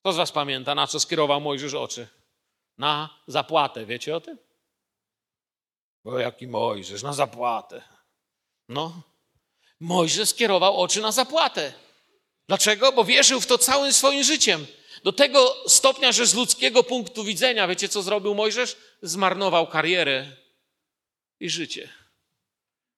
Kto 0.00 0.12
z 0.12 0.16
Was 0.16 0.32
pamięta, 0.32 0.74
na 0.74 0.86
co 0.86 1.00
skierował 1.00 1.40
Mojżesz 1.40 1.74
oczy? 1.74 2.08
na 2.78 3.08
zapłatę. 3.26 3.86
Wiecie 3.86 4.16
o 4.16 4.20
tym? 4.20 4.38
O 6.04 6.18
jaki 6.18 6.46
Mojżesz, 6.46 7.02
na 7.02 7.12
zapłatę. 7.12 7.82
No. 8.68 9.02
Mojżesz 9.80 10.28
skierował 10.28 10.76
oczy 10.76 11.00
na 11.00 11.12
zapłatę. 11.12 11.72
Dlaczego? 12.48 12.92
Bo 12.92 13.04
wierzył 13.04 13.40
w 13.40 13.46
to 13.46 13.58
całym 13.58 13.92
swoim 13.92 14.24
życiem. 14.24 14.66
Do 15.04 15.12
tego 15.12 15.56
stopnia, 15.66 16.12
że 16.12 16.26
z 16.26 16.34
ludzkiego 16.34 16.82
punktu 16.82 17.24
widzenia, 17.24 17.68
wiecie 17.68 17.88
co 17.88 18.02
zrobił 18.02 18.34
Mojżesz? 18.34 18.76
Zmarnował 19.02 19.66
karierę 19.66 20.36
i 21.40 21.50
życie. 21.50 21.88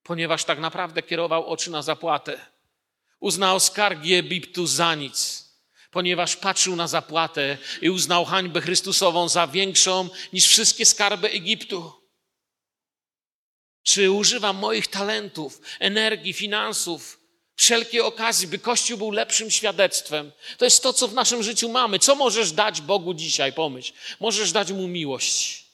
Ponieważ 0.02 0.44
tak 0.44 0.58
naprawdę 0.58 1.02
kierował 1.02 1.46
oczy 1.46 1.70
na 1.70 1.82
zapłatę. 1.82 2.46
Uznał 3.20 3.60
skargi 3.60 4.14
Egiptu 4.14 4.66
za 4.66 4.94
nic 4.94 5.48
ponieważ 5.90 6.36
patrzył 6.36 6.76
na 6.76 6.88
zapłatę 6.88 7.58
i 7.82 7.90
uznał 7.90 8.24
hańbę 8.24 8.60
Chrystusową 8.60 9.28
za 9.28 9.46
większą 9.46 10.08
niż 10.32 10.46
wszystkie 10.46 10.86
skarby 10.86 11.30
Egiptu. 11.30 11.92
Czy 13.82 14.10
używam 14.10 14.56
moich 14.56 14.86
talentów, 14.86 15.60
energii, 15.78 16.32
finansów, 16.32 17.20
wszelkiej 17.58 18.00
okazji, 18.00 18.46
by 18.46 18.58
Kościół 18.58 18.98
był 18.98 19.10
lepszym 19.10 19.50
świadectwem? 19.50 20.32
To 20.58 20.64
jest 20.64 20.82
to, 20.82 20.92
co 20.92 21.08
w 21.08 21.14
naszym 21.14 21.42
życiu 21.42 21.68
mamy. 21.68 21.98
Co 21.98 22.14
możesz 22.14 22.52
dać 22.52 22.80
Bogu 22.80 23.14
dzisiaj? 23.14 23.52
Pomyśl. 23.52 23.92
Możesz 24.20 24.52
dać 24.52 24.72
Mu 24.72 24.88
miłość. 24.88 25.66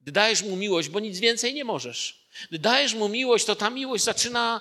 Gdy 0.00 0.12
dajesz 0.12 0.42
Mu 0.42 0.56
miłość, 0.56 0.88
bo 0.88 1.00
nic 1.00 1.18
więcej 1.18 1.54
nie 1.54 1.64
możesz. 1.64 2.26
Gdy 2.48 2.58
dajesz 2.58 2.94
Mu 2.94 3.08
miłość, 3.08 3.44
to 3.44 3.56
ta 3.56 3.70
miłość 3.70 4.04
zaczyna 4.04 4.60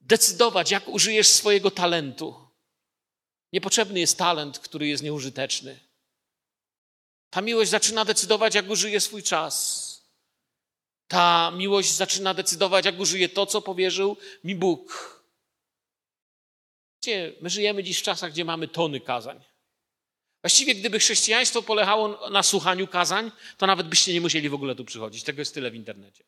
decydować, 0.00 0.70
jak 0.70 0.88
użyjesz 0.88 1.28
swojego 1.28 1.70
talentu. 1.70 2.34
Niepotrzebny 3.52 4.00
jest 4.00 4.18
talent, 4.18 4.58
który 4.58 4.88
jest 4.88 5.02
nieużyteczny. 5.02 5.80
Ta 7.30 7.40
miłość 7.40 7.70
zaczyna 7.70 8.04
decydować, 8.04 8.54
jak 8.54 8.70
użyje 8.70 9.00
swój 9.00 9.22
czas. 9.22 9.88
Ta 11.08 11.50
miłość 11.50 11.92
zaczyna 11.92 12.34
decydować, 12.34 12.84
jak 12.84 13.00
użyje 13.00 13.28
to, 13.28 13.46
co 13.46 13.62
powierzył 13.62 14.16
mi 14.44 14.54
Bóg. 14.54 15.17
Wiecie, 16.98 17.32
my 17.40 17.50
żyjemy 17.50 17.84
dziś 17.84 17.98
w 17.98 18.02
czasach, 18.02 18.32
gdzie 18.32 18.44
mamy 18.44 18.68
tony 18.68 19.00
kazań. 19.00 19.40
Właściwie, 20.42 20.74
gdyby 20.74 20.98
chrześcijaństwo 20.98 21.62
polegało 21.62 22.30
na 22.30 22.42
słuchaniu 22.42 22.86
kazań, 22.86 23.32
to 23.58 23.66
nawet 23.66 23.88
byście 23.88 24.12
nie 24.12 24.20
musieli 24.20 24.48
w 24.48 24.54
ogóle 24.54 24.74
tu 24.74 24.84
przychodzić. 24.84 25.22
Tego 25.22 25.40
jest 25.40 25.54
tyle 25.54 25.70
w 25.70 25.74
internecie. 25.74 26.24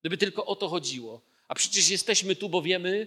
Gdyby 0.00 0.18
tylko 0.18 0.46
o 0.46 0.56
to 0.56 0.68
chodziło. 0.68 1.22
A 1.48 1.54
przecież 1.54 1.88
jesteśmy 1.88 2.36
tu, 2.36 2.48
bo 2.48 2.62
wiemy, 2.62 3.06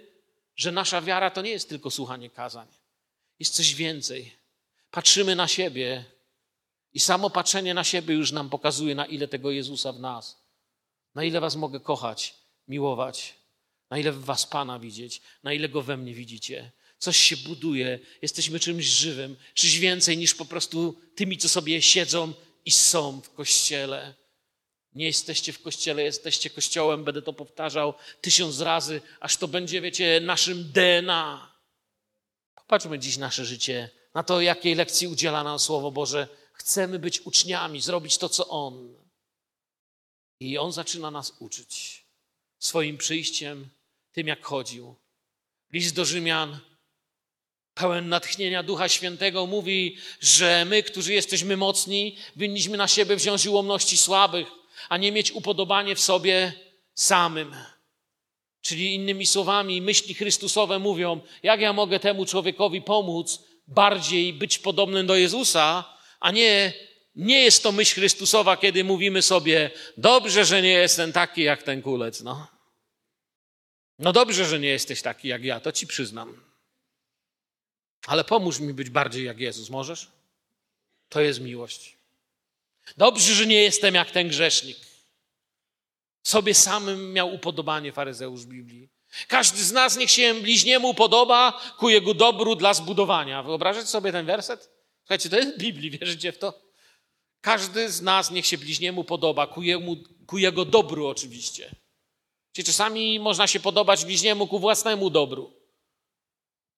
że 0.56 0.72
nasza 0.72 1.02
wiara 1.02 1.32
to 1.32 1.42
nie 1.42 1.52
jest 1.52 1.70
tylko 1.70 1.92
słuchanie 1.92 2.30
kazań. 2.30 2.68
Jest 3.40 3.56
coś 3.56 3.76
więcej. 3.76 4.36
Patrzymy 4.92 5.36
na 5.36 5.48
siebie 5.48 6.06
i 6.94 7.00
samo 7.00 7.30
patrzenie 7.30 7.74
na 7.74 7.84
siebie 7.84 8.16
już 8.16 8.32
nam 8.32 8.50
pokazuje, 8.50 8.96
na 8.96 9.06
ile 9.06 9.28
tego 9.28 9.52
Jezusa 9.52 9.94
w 9.94 10.00
nas, 10.00 10.44
na 11.16 11.24
ile 11.24 11.40
Was 11.42 11.56
mogę 11.56 11.80
kochać, 11.80 12.36
miłować, 12.68 13.36
na 13.90 13.98
ile 13.98 14.12
Was 14.12 14.46
Pana 14.46 14.80
widzieć, 14.80 15.22
na 15.44 15.54
ile 15.54 15.70
Go 15.70 15.82
we 15.82 15.98
mnie 15.98 16.14
widzicie. 16.14 16.72
Coś 16.98 17.18
się 17.18 17.38
buduje, 17.38 18.00
jesteśmy 18.22 18.60
czymś 18.60 18.86
żywym, 18.86 19.36
czymś 19.54 19.78
więcej 19.78 20.18
niż 20.18 20.36
po 20.36 20.46
prostu 20.46 21.02
tymi, 21.16 21.38
co 21.38 21.50
sobie 21.50 21.82
siedzą 21.82 22.34
i 22.66 22.72
są 22.72 23.22
w 23.22 23.34
kościele. 23.34 24.16
Nie 24.94 25.06
jesteście 25.06 25.54
w 25.54 25.62
kościele, 25.62 26.04
jesteście 26.04 26.50
kościołem, 26.50 27.04
będę 27.04 27.22
to 27.22 27.34
powtarzał 27.34 27.94
tysiąc 28.22 28.60
razy, 28.60 29.02
aż 29.20 29.38
to 29.38 29.48
będzie, 29.48 29.82
wiecie, 29.82 30.22
naszym 30.24 30.72
DNA. 30.72 31.56
Patrzmy 32.68 33.00
dziś 33.00 33.18
nasze 33.18 33.46
życie, 33.46 33.90
na 34.14 34.24
to, 34.24 34.42
jakiej 34.42 34.76
lekcji 34.76 35.08
udziela 35.08 35.44
nam 35.44 35.60
Słowo 35.60 35.92
Boże. 35.92 36.28
Chcemy 36.54 37.00
być 37.00 37.22
uczniami, 37.22 37.82
zrobić 37.82 38.18
to, 38.18 38.30
co 38.30 38.48
On. 38.48 38.96
I 40.40 40.58
On 40.58 40.72
zaczyna 40.72 41.12
nas 41.12 41.34
uczyć 41.40 42.06
swoim 42.60 42.98
przyjściem, 42.98 43.70
tym 44.20 44.28
jak 44.28 44.46
chodził. 44.46 44.96
List 45.74 45.96
do 45.96 46.06
Rzymian, 46.06 46.60
pełen 47.74 48.10
natchnienia 48.10 48.64
Ducha 48.64 48.90
Świętego, 48.90 49.46
mówi, 49.46 49.98
że 50.20 50.66
my, 50.66 50.84
którzy 50.84 51.14
jesteśmy 51.14 51.58
mocni, 51.58 52.18
winniśmy 52.36 52.78
na 52.78 52.88
siebie 52.88 53.16
wziąć 53.16 53.46
ułomności 53.46 53.98
słabych, 53.98 54.48
a 54.90 54.98
nie 54.98 55.12
mieć 55.12 55.32
upodobanie 55.32 55.96
w 55.96 56.00
sobie 56.00 56.54
samym. 56.94 57.56
Czyli 58.62 58.96
innymi 58.96 59.26
słowami, 59.26 59.82
myśli 59.82 60.14
Chrystusowe 60.14 60.80
mówią, 60.80 61.22
jak 61.44 61.62
ja 61.62 61.74
mogę 61.74 62.00
temu 62.00 62.26
człowiekowi 62.26 62.82
pomóc 62.82 63.40
bardziej 63.68 64.34
być 64.34 64.60
podobnym 64.60 65.08
do 65.08 65.16
Jezusa, 65.16 65.98
a 66.20 66.32
nie, 66.32 66.74
nie 67.16 67.44
jest 67.44 67.64
to 67.64 67.72
myśl 67.72 67.96
Chrystusowa, 67.96 68.58
kiedy 68.58 68.84
mówimy 68.84 69.22
sobie, 69.22 69.72
dobrze, 69.98 70.46
że 70.46 70.62
nie 70.62 70.74
jestem 70.74 71.14
taki 71.14 71.44
jak 71.44 71.64
ten 71.64 71.82
kulec, 71.82 72.22
no. 72.22 72.59
No 74.00 74.14
dobrze, 74.14 74.46
że 74.46 74.60
nie 74.60 74.68
jesteś 74.68 75.02
taki 75.02 75.28
jak 75.28 75.44
ja, 75.44 75.60
to 75.60 75.72
ci 75.72 75.88
przyznam. 75.88 76.44
Ale 78.08 78.24
pomóż 78.24 78.60
mi 78.60 78.74
być 78.74 78.90
bardziej 78.90 79.26
jak 79.26 79.40
Jezus, 79.40 79.70
możesz? 79.70 80.08
To 81.10 81.22
jest 81.22 81.42
miłość. 81.42 81.98
Dobrze, 82.98 83.34
że 83.34 83.46
nie 83.46 83.64
jestem 83.64 83.96
jak 83.96 84.12
ten 84.12 84.28
grzesznik. 84.28 84.78
Sobie 86.24 86.54
samym 86.54 87.14
miał 87.14 87.34
upodobanie 87.34 87.92
faryzeusz 87.92 88.46
Biblii. 88.46 88.90
Każdy 89.28 89.64
z 89.64 89.72
nas 89.72 89.98
niech 89.98 90.12
się 90.12 90.34
bliźniemu 90.34 90.94
podoba 90.94 91.62
ku 91.78 91.90
jego 91.90 92.14
dobru 92.14 92.56
dla 92.56 92.74
zbudowania. 92.74 93.44
Wyobrażacie 93.44 93.88
sobie 93.88 94.12
ten 94.12 94.26
werset? 94.26 94.70
Słuchajcie, 95.00 95.30
to 95.30 95.38
jest 95.38 95.58
Biblii, 95.58 95.92
wierzycie 95.92 96.32
w 96.32 96.38
to? 96.38 96.62
Każdy 97.42 97.92
z 97.92 98.02
nas 98.02 98.32
niech 98.32 98.46
się 98.46 98.58
bliźniemu 98.58 99.04
podoba 99.04 99.48
ku, 99.48 99.62
jemu, 99.62 99.98
ku 100.28 100.38
jego 100.38 100.66
dobru 100.66 101.08
oczywiście. 101.08 101.76
Czyli 102.60 102.68
czasami 102.68 103.20
można 103.20 103.48
się 103.48 103.60
podobać 103.60 104.06
bliźniemu 104.06 104.48
ku 104.48 104.60
własnemu 104.60 105.10
dobru. 105.10 105.54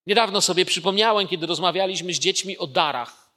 Niedawno 0.08 0.42
sobie 0.42 0.66
przypomniałem, 0.66 1.28
kiedy 1.28 1.46
rozmawialiśmy 1.46 2.14
z 2.14 2.20
dziećmi 2.20 2.58
o 2.58 2.68
darach. 2.68 3.32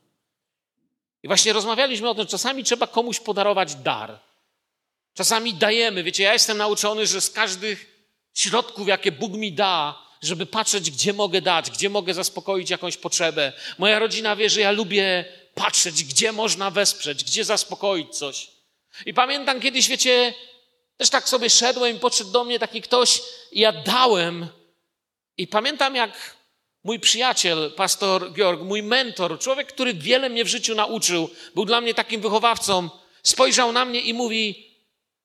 I 1.23 1.27
właśnie 1.27 1.53
rozmawialiśmy 1.53 2.09
o 2.09 2.15
tym, 2.15 2.25
że 2.25 2.31
czasami 2.31 2.65
trzeba 2.65 2.87
komuś 2.87 3.21
podarować 3.21 3.75
dar. 3.75 4.21
Czasami 5.15 5.55
dajemy, 5.55 6.03
wiecie, 6.03 6.23
ja 6.23 6.33
jestem 6.33 6.59
nauczony, 6.59 7.07
że 7.07 7.21
z 7.21 7.31
każdych 7.31 8.09
środków, 8.35 8.89
jakie 8.89 9.13
Bóg 9.13 9.33
mi 9.33 9.53
da, 9.53 10.03
żeby 10.23 10.47
patrzeć, 10.47 10.91
gdzie 10.91 11.13
mogę 11.13 11.43
dać, 11.43 11.71
gdzie 11.71 11.91
mogę 11.91 12.15
zaspokoić 12.15 12.71
jakąś 12.71 12.97
potrzebę. 12.97 13.53
Moja 13.79 13.99
rodzina 13.99 14.37
wie, 14.37 14.51
że 14.51 14.61
ja 14.61 14.71
lubię 14.71 15.25
patrzeć, 15.55 16.05
gdzie 16.05 16.33
można 16.33 16.71
wesprzeć, 16.71 17.25
gdzie 17.25 17.45
zaspokoić 17.45 18.17
coś. 18.17 18.51
I 19.07 19.15
pamiętam 19.15 19.61
kiedyś, 19.61 19.89
wiecie, 19.89 20.35
też 20.97 21.11
tak 21.11 21.29
sobie 21.29 21.51
szedłem 21.51 21.97
i 21.97 22.01
podszedł 22.01 22.31
do 22.31 22.45
mnie 22.45 22.59
taki 22.59 22.83
ktoś 22.83 23.23
i 23.53 23.61
ja 23.61 23.73
dałem. 23.73 24.47
I 25.37 25.47
pamiętam, 25.47 25.95
jak 25.95 26.37
mój 26.85 27.01
przyjaciel, 27.01 27.73
pastor 27.77 28.33
Georg, 28.33 28.63
mój 28.63 28.83
mentor, 28.83 29.39
człowiek, 29.39 29.73
który 29.73 29.95
wiele 29.95 30.29
mnie 30.29 30.45
w 30.45 30.49
życiu 30.49 30.75
nauczył, 30.75 31.31
był 31.55 31.65
dla 31.65 31.81
mnie 31.81 31.95
takim 31.95 32.21
wychowawcą, 32.21 32.91
spojrzał 33.23 33.73
na 33.73 33.85
mnie 33.85 34.01
i 34.01 34.15
mówi: 34.15 34.71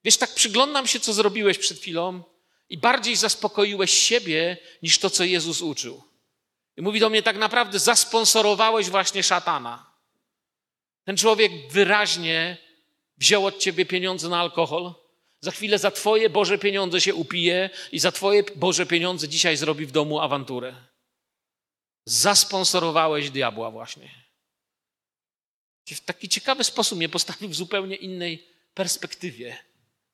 Wiesz, 0.03 0.17
tak 0.17 0.33
przyglądam 0.33 0.87
się, 0.87 0.99
co 0.99 1.13
zrobiłeś 1.13 1.57
przed 1.57 1.79
chwilą 1.79 2.23
i 2.69 2.77
bardziej 2.77 3.15
zaspokoiłeś 3.15 3.91
siebie 3.91 4.57
niż 4.83 4.97
to, 4.97 5.09
co 5.09 5.23
Jezus 5.23 5.61
uczył. 5.61 6.03
I 6.77 6.81
mówi 6.81 6.99
do 6.99 7.09
mnie, 7.09 7.23
tak 7.23 7.37
naprawdę 7.37 7.79
zasponsorowałeś 7.79 8.89
właśnie 8.89 9.23
szatana. 9.23 9.91
Ten 11.03 11.17
człowiek 11.17 11.51
wyraźnie 11.71 12.57
wziął 13.17 13.45
od 13.45 13.57
ciebie 13.57 13.85
pieniądze 13.85 14.29
na 14.29 14.39
alkohol. 14.39 14.93
Za 15.41 15.51
chwilę 15.51 15.79
za 15.79 15.91
twoje 15.91 16.29
Boże 16.29 16.57
pieniądze 16.57 17.01
się 17.01 17.15
upije 17.15 17.69
i 17.91 17.99
za 17.99 18.11
twoje 18.11 18.43
Boże 18.55 18.85
pieniądze 18.85 19.27
dzisiaj 19.27 19.57
zrobi 19.57 19.85
w 19.85 19.91
domu 19.91 20.19
awanturę. 20.19 20.75
Zasponsorowałeś 22.05 23.29
diabła 23.29 23.71
właśnie. 23.71 24.29
W 25.85 26.01
taki 26.01 26.29
ciekawy 26.29 26.63
sposób 26.63 26.97
mnie 26.97 27.09
postawił 27.09 27.49
w 27.49 27.55
zupełnie 27.55 27.95
innej 27.95 28.47
perspektywie. 28.73 29.57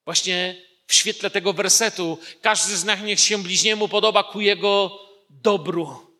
Właśnie 0.06 0.66
w 0.88 0.94
świetle 0.94 1.30
tego 1.30 1.54
wersetu 1.54 2.20
każdy 2.42 2.78
z 2.78 2.86
nas 2.86 3.02
niech 3.02 3.20
się 3.20 3.44
bliźniemu 3.44 3.88
podoba 3.88 4.24
ku 4.24 4.42
jego 4.42 5.00
dobru. 5.30 6.18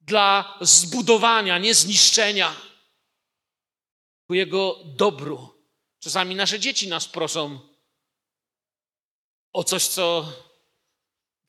Dla 0.00 0.58
zbudowania, 0.60 1.58
nie 1.58 1.74
zniszczenia. 1.74 2.56
Ku 4.26 4.34
jego 4.34 4.78
dobru. 4.84 5.64
Czasami 6.00 6.34
nasze 6.34 6.60
dzieci 6.60 6.88
nas 6.88 7.08
proszą 7.08 7.71
o 9.52 9.64
coś, 9.64 9.88
co 9.88 10.32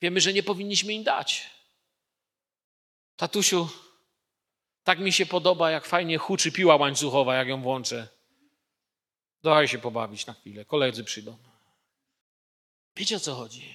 wiemy, 0.00 0.20
że 0.20 0.32
nie 0.32 0.42
powinniśmy 0.42 0.92
im 0.92 1.04
dać. 1.04 1.50
Tatusiu, 3.16 3.68
tak 4.84 4.98
mi 4.98 5.12
się 5.12 5.26
podoba, 5.26 5.70
jak 5.70 5.86
fajnie 5.86 6.18
huczy 6.18 6.52
piła 6.52 6.76
łańcuchowa, 6.76 7.34
jak 7.34 7.48
ją 7.48 7.62
włączę. 7.62 8.08
Daj 9.42 9.68
się 9.68 9.78
pobawić 9.78 10.26
na 10.26 10.34
chwilę, 10.34 10.64
koledzy 10.64 11.04
przyjdą. 11.04 11.36
Wiecie 12.96 13.16
o 13.16 13.20
co 13.20 13.34
chodzi? 13.34 13.74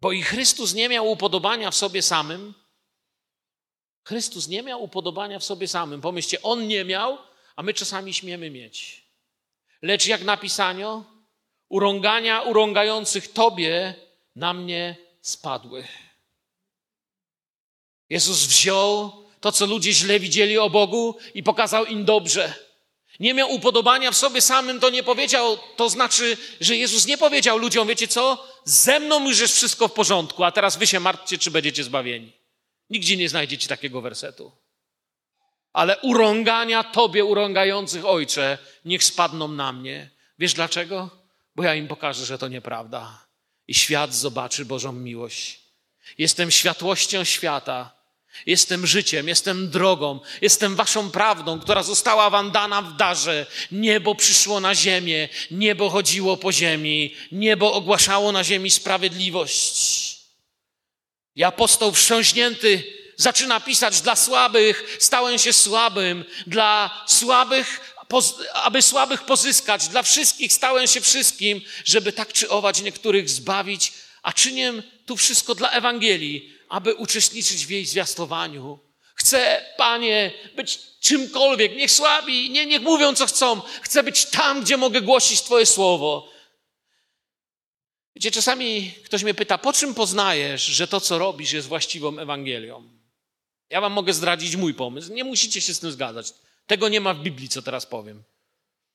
Bo 0.00 0.12
i 0.12 0.22
Chrystus 0.22 0.74
nie 0.74 0.88
miał 0.88 1.10
upodobania 1.10 1.70
w 1.70 1.74
sobie 1.74 2.02
samym. 2.02 2.54
Chrystus 4.04 4.48
nie 4.48 4.62
miał 4.62 4.82
upodobania 4.82 5.38
w 5.38 5.44
sobie 5.44 5.68
samym. 5.68 6.00
Pomyślcie, 6.00 6.42
on 6.42 6.66
nie 6.66 6.84
miał, 6.84 7.18
a 7.56 7.62
my 7.62 7.74
czasami 7.74 8.14
śmiemy 8.14 8.50
mieć. 8.50 9.04
Lecz 9.82 10.06
jak 10.06 10.22
napisano, 10.22 11.04
urągania 11.68 12.40
urągających 12.42 13.32
Tobie 13.32 13.94
na 14.36 14.52
mnie 14.52 14.96
spadły. 15.20 15.84
Jezus 18.10 18.46
wziął 18.46 19.12
to, 19.40 19.52
co 19.52 19.66
ludzie 19.66 19.92
źle 19.92 20.20
widzieli 20.20 20.58
o 20.58 20.70
Bogu 20.70 21.16
i 21.34 21.42
pokazał 21.42 21.84
im 21.84 22.04
dobrze. 22.04 22.54
Nie 23.20 23.34
miał 23.34 23.50
upodobania 23.50 24.10
w 24.10 24.16
sobie 24.16 24.40
samym, 24.40 24.80
to 24.80 24.90
nie 24.90 25.02
powiedział. 25.02 25.58
To 25.76 25.88
znaczy, 25.88 26.36
że 26.60 26.76
Jezus 26.76 27.06
nie 27.06 27.18
powiedział 27.18 27.58
ludziom, 27.58 27.88
wiecie 27.88 28.08
co? 28.08 28.46
Ze 28.64 29.00
mną 29.00 29.28
już 29.28 29.40
jest 29.40 29.56
wszystko 29.56 29.88
w 29.88 29.92
porządku, 29.92 30.44
a 30.44 30.52
teraz 30.52 30.76
wy 30.76 30.86
się 30.86 31.00
martwcie, 31.00 31.38
czy 31.38 31.50
będziecie 31.50 31.84
zbawieni. 31.84 32.32
Nigdzie 32.90 33.16
nie 33.16 33.28
znajdziecie 33.28 33.68
takiego 33.68 34.00
wersetu. 34.00 34.52
Ale 35.72 35.98
urągania 36.00 36.84
Tobie, 36.84 37.24
urągających 37.24 38.04
Ojcze, 38.04 38.58
niech 38.84 39.04
spadną 39.04 39.48
na 39.48 39.72
mnie. 39.72 40.10
Wiesz 40.38 40.54
dlaczego? 40.54 41.17
Bo 41.58 41.64
ja 41.64 41.74
im 41.74 41.88
pokażę, 41.88 42.26
że 42.26 42.38
to 42.38 42.48
nieprawda. 42.48 43.26
I 43.68 43.74
świat 43.74 44.14
zobaczy 44.14 44.64
Bożą 44.64 44.92
miłość. 44.92 45.60
Jestem 46.18 46.50
światłością 46.50 47.24
świata. 47.24 47.92
Jestem 48.46 48.86
życiem, 48.86 49.28
jestem 49.28 49.70
drogą, 49.70 50.20
jestem 50.42 50.76
waszą 50.76 51.10
prawdą, 51.10 51.60
która 51.60 51.82
została 51.82 52.30
wam 52.30 52.50
dana 52.50 52.82
w 52.82 52.96
darze. 52.96 53.46
Niebo 53.72 54.14
przyszło 54.14 54.60
na 54.60 54.74
ziemię, 54.74 55.28
niebo 55.50 55.90
chodziło 55.90 56.36
po 56.36 56.52
ziemi, 56.52 57.16
niebo 57.32 57.72
ogłaszało 57.72 58.32
na 58.32 58.44
ziemi 58.44 58.70
sprawiedliwość. 58.70 60.16
I 61.36 61.44
apostoł 61.44 61.92
wstrząśnięty 61.92 62.84
zaczyna 63.16 63.60
pisać 63.60 64.00
dla 64.00 64.16
słabych, 64.16 64.96
stałem 65.00 65.38
się 65.38 65.52
słabym, 65.52 66.24
dla 66.46 67.04
słabych, 67.06 67.94
aby 68.54 68.82
słabych 68.82 69.22
pozyskać, 69.22 69.88
dla 69.88 70.02
wszystkich 70.02 70.52
stałem 70.52 70.86
się 70.86 71.00
wszystkim, 71.00 71.60
żeby 71.84 72.12
tak 72.12 72.32
czy 72.32 72.50
ować 72.50 72.82
niektórych 72.82 73.30
zbawić, 73.30 73.92
a 74.22 74.32
czynię 74.32 74.72
tu 75.06 75.16
wszystko 75.16 75.54
dla 75.54 75.70
Ewangelii, 75.70 76.54
aby 76.68 76.94
uczestniczyć 76.94 77.66
w 77.66 77.70
jej 77.70 77.86
zwiastowaniu. 77.86 78.78
Chcę, 79.14 79.64
Panie, 79.76 80.32
być 80.56 80.78
czymkolwiek, 81.00 81.76
niech 81.76 81.90
słabi, 81.90 82.50
nie, 82.50 82.66
niech 82.66 82.82
mówią 82.82 83.14
co 83.14 83.26
chcą. 83.26 83.60
Chcę 83.82 84.02
być 84.02 84.26
tam, 84.26 84.62
gdzie 84.62 84.76
mogę 84.76 85.00
głosić 85.00 85.42
Twoje 85.42 85.66
słowo. 85.66 86.30
Wiecie, 88.16 88.30
czasami 88.30 88.92
ktoś 89.04 89.22
mnie 89.22 89.34
pyta, 89.34 89.58
po 89.58 89.72
czym 89.72 89.94
poznajesz, 89.94 90.64
że 90.64 90.88
to, 90.88 91.00
co 91.00 91.18
robisz, 91.18 91.52
jest 91.52 91.68
właściwą 91.68 92.18
Ewangelią? 92.18 92.98
Ja 93.70 93.80
Wam 93.80 93.92
mogę 93.92 94.12
zdradzić 94.12 94.56
mój 94.56 94.74
pomysł. 94.74 95.12
Nie 95.12 95.24
musicie 95.24 95.60
się 95.60 95.74
z 95.74 95.80
tym 95.80 95.92
zgadzać. 95.92 96.32
Tego 96.68 96.88
nie 96.88 97.00
ma 97.00 97.14
w 97.14 97.20
Biblii, 97.20 97.48
co 97.48 97.62
teraz 97.62 97.86
powiem. 97.86 98.22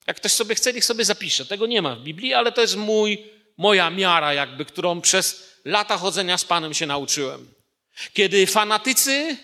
Jak 0.07 0.17
ktoś 0.17 0.31
sobie 0.31 0.55
chce, 0.55 0.73
niech 0.73 0.85
sobie 0.85 1.05
zapisze. 1.05 1.45
Tego 1.45 1.65
nie 1.65 1.81
ma 1.81 1.95
w 1.95 1.99
Biblii, 2.01 2.33
ale 2.33 2.51
to 2.51 2.61
jest 2.61 2.75
mój, 2.75 3.31
moja 3.57 3.89
miara, 3.89 4.33
jakby, 4.33 4.65
którą 4.65 5.01
przez 5.01 5.53
lata 5.65 5.97
chodzenia 5.97 6.37
z 6.37 6.45
Panem 6.45 6.73
się 6.73 6.85
nauczyłem. 6.85 7.53
Kiedy 8.13 8.47
fanatycy 8.47 9.37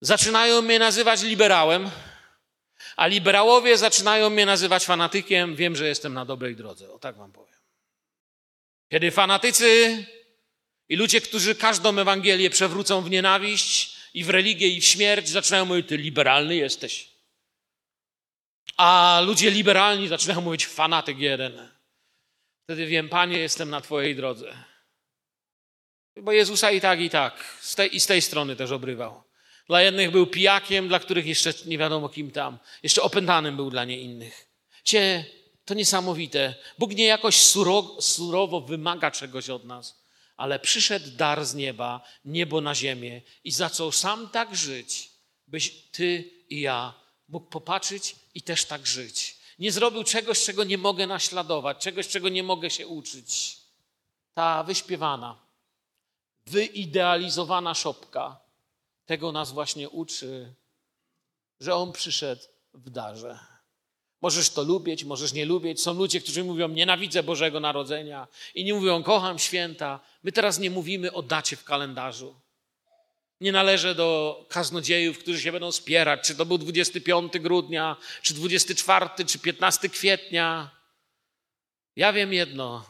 zaczynają 0.00 0.62
mnie 0.62 0.78
nazywać 0.78 1.22
liberałem, 1.22 1.90
a 2.96 3.06
liberałowie 3.06 3.78
zaczynają 3.78 4.30
mnie 4.30 4.46
nazywać 4.46 4.84
fanatykiem, 4.84 5.56
wiem, 5.56 5.76
że 5.76 5.88
jestem 5.88 6.14
na 6.14 6.24
dobrej 6.24 6.56
drodze. 6.56 6.92
O 6.92 6.98
tak 6.98 7.16
wam 7.16 7.32
powiem. 7.32 7.54
Kiedy 8.90 9.10
fanatycy 9.10 10.04
i 10.88 10.96
ludzie, 10.96 11.20
którzy 11.20 11.54
każdą 11.54 11.98
Ewangelię 11.98 12.50
przewrócą 12.50 13.02
w 13.02 13.10
nienawiść 13.10 13.93
i 14.14 14.24
w 14.24 14.30
religię 14.30 14.68
i 14.68 14.80
w 14.80 14.84
śmierć, 14.84 15.28
zaczynają 15.28 15.64
mówić, 15.64 15.88
ty 15.88 15.96
liberalny 15.96 16.56
jesteś. 16.56 17.14
A 18.76 19.20
ludzie 19.26 19.50
liberalni 19.50 20.08
zaczynają 20.08 20.40
mówić, 20.40 20.66
fanatyk 20.66 21.18
jeden. 21.18 21.68
Wtedy 22.64 22.86
wiem, 22.86 23.08
Panie, 23.08 23.38
jestem 23.38 23.70
na 23.70 23.80
Twojej 23.80 24.16
drodze. 24.16 24.56
Bo 26.22 26.32
Jezusa 26.32 26.70
i 26.70 26.80
tak, 26.80 27.00
i 27.00 27.10
tak. 27.10 27.58
Z 27.60 27.74
tej, 27.74 27.96
I 27.96 28.00
z 28.00 28.06
tej 28.06 28.22
strony 28.22 28.56
też 28.56 28.70
obrywał. 28.70 29.22
Dla 29.66 29.82
jednych 29.82 30.10
był 30.10 30.26
pijakiem, 30.26 30.88
dla 30.88 30.98
których 30.98 31.26
jeszcze 31.26 31.52
nie 31.66 31.78
wiadomo 31.78 32.08
kim 32.08 32.30
tam. 32.30 32.58
Jeszcze 32.82 33.02
opętanym 33.02 33.56
był 33.56 33.70
dla 33.70 33.84
nie 33.84 34.00
innych. 34.00 34.48
Cie, 34.84 35.24
to 35.64 35.74
niesamowite. 35.74 36.54
Bóg 36.78 36.94
nie 36.94 37.04
jakoś 37.04 37.36
suro, 37.36 37.96
surowo 38.00 38.60
wymaga 38.60 39.10
czegoś 39.10 39.50
od 39.50 39.64
nas, 39.64 40.03
ale 40.36 40.58
przyszedł 40.58 41.10
dar 41.10 41.44
z 41.44 41.54
nieba, 41.54 42.00
niebo 42.24 42.60
na 42.60 42.74
ziemię 42.74 43.22
i 43.44 43.50
zaczął 43.50 43.92
sam 43.92 44.28
tak 44.28 44.56
żyć, 44.56 45.10
byś 45.46 45.90
ty 45.90 46.30
i 46.48 46.60
ja 46.60 46.94
mógł 47.28 47.46
popatrzeć 47.46 48.16
i 48.34 48.42
też 48.42 48.64
tak 48.64 48.86
żyć. 48.86 49.36
Nie 49.58 49.72
zrobił 49.72 50.04
czegoś, 50.04 50.44
czego 50.44 50.64
nie 50.64 50.78
mogę 50.78 51.06
naśladować, 51.06 51.78
czegoś, 51.78 52.08
czego 52.08 52.28
nie 52.28 52.42
mogę 52.42 52.70
się 52.70 52.86
uczyć. 52.86 53.58
Ta 54.34 54.62
wyśpiewana, 54.62 55.46
wyidealizowana 56.46 57.74
szopka 57.74 58.40
tego 59.06 59.32
nas 59.32 59.52
właśnie 59.52 59.90
uczy, 59.90 60.54
że 61.60 61.74
On 61.74 61.92
przyszedł 61.92 62.42
w 62.74 62.90
darze. 62.90 63.53
Możesz 64.24 64.50
to 64.50 64.62
lubić, 64.62 65.04
możesz 65.04 65.32
nie 65.32 65.44
lubić. 65.44 65.82
Są 65.82 65.94
ludzie, 65.94 66.20
którzy 66.20 66.44
mówią, 66.44 66.68
nienawidzę 66.68 67.22
Bożego 67.22 67.60
Narodzenia. 67.60 68.28
I 68.54 68.64
nie 68.64 68.74
mówią, 68.74 69.02
kocham 69.02 69.38
święta. 69.38 70.00
My 70.22 70.32
teraz 70.32 70.58
nie 70.58 70.70
mówimy 70.70 71.12
o 71.12 71.22
dacie 71.22 71.56
w 71.56 71.64
kalendarzu. 71.64 72.34
Nie 73.40 73.52
należę 73.52 73.94
do 73.94 74.46
kaznodziejów, 74.48 75.18
którzy 75.18 75.40
się 75.40 75.52
będą 75.52 75.72
spierać, 75.72 76.20
czy 76.26 76.34
to 76.34 76.46
był 76.46 76.58
25 76.58 77.32
grudnia, 77.38 77.96
czy 78.22 78.34
24, 78.34 79.08
czy 79.26 79.38
15 79.38 79.88
kwietnia. 79.88 80.70
Ja 81.96 82.12
wiem 82.12 82.32
jedno. 82.32 82.84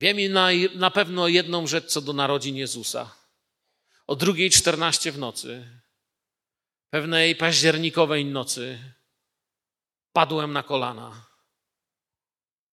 Wiem 0.00 0.32
na, 0.32 0.48
na 0.74 0.90
pewno 0.90 1.28
jedną 1.28 1.66
rzecz 1.66 1.86
co 1.86 2.00
do 2.00 2.12
narodzin 2.12 2.56
Jezusa. 2.56 3.14
O 4.06 4.16
drugiej 4.16 4.50
14 4.50 5.12
w 5.12 5.18
nocy, 5.18 5.66
pewnej 6.90 7.36
październikowej 7.36 8.24
nocy, 8.24 8.78
padłem 10.12 10.52
na 10.52 10.62
kolana 10.62 11.26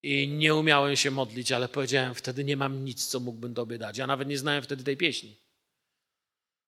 i 0.03 0.27
nie 0.27 0.55
umiałem 0.55 0.95
się 0.95 1.11
modlić, 1.11 1.51
ale 1.51 1.69
powiedziałem, 1.69 2.15
wtedy 2.15 2.43
nie 2.43 2.57
mam 2.57 2.85
nic, 2.85 3.05
co 3.05 3.19
mógłbym 3.19 3.53
Tobie 3.53 3.77
dać. 3.77 3.97
Ja 3.97 4.07
nawet 4.07 4.27
nie 4.27 4.37
znałem 4.37 4.63
wtedy 4.63 4.83
tej 4.83 4.97
pieśni. 4.97 5.37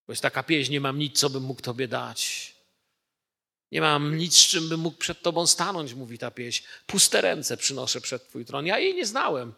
Bo 0.08 0.12
jest 0.12 0.22
taka 0.22 0.44
pieśń, 0.44 0.72
nie 0.72 0.82
mam 0.82 1.00
nic, 1.00 1.20
co 1.20 1.30
bym 1.30 1.44
mógł 1.44 1.62
Tobie 1.62 1.88
dać. 1.88 2.54
Nie 3.72 3.82
mam 3.82 4.18
nic, 4.18 4.38
z 4.38 4.48
czym 4.48 4.70
bym 4.70 4.80
mógł 4.80 4.98
przed 4.98 5.22
Tobą 5.22 5.48
stanąć, 5.48 5.94
mówi 5.94 6.18
ta 6.18 6.32
pieśń. 6.32 6.66
Puste 6.86 7.22
ręce 7.22 7.58
przynoszę 7.58 8.02
przed 8.02 8.30
Twój 8.30 8.46
tron. 8.46 8.66
Ja 8.66 8.80
jej 8.80 8.96
nie 8.96 9.06
znałem, 9.06 9.54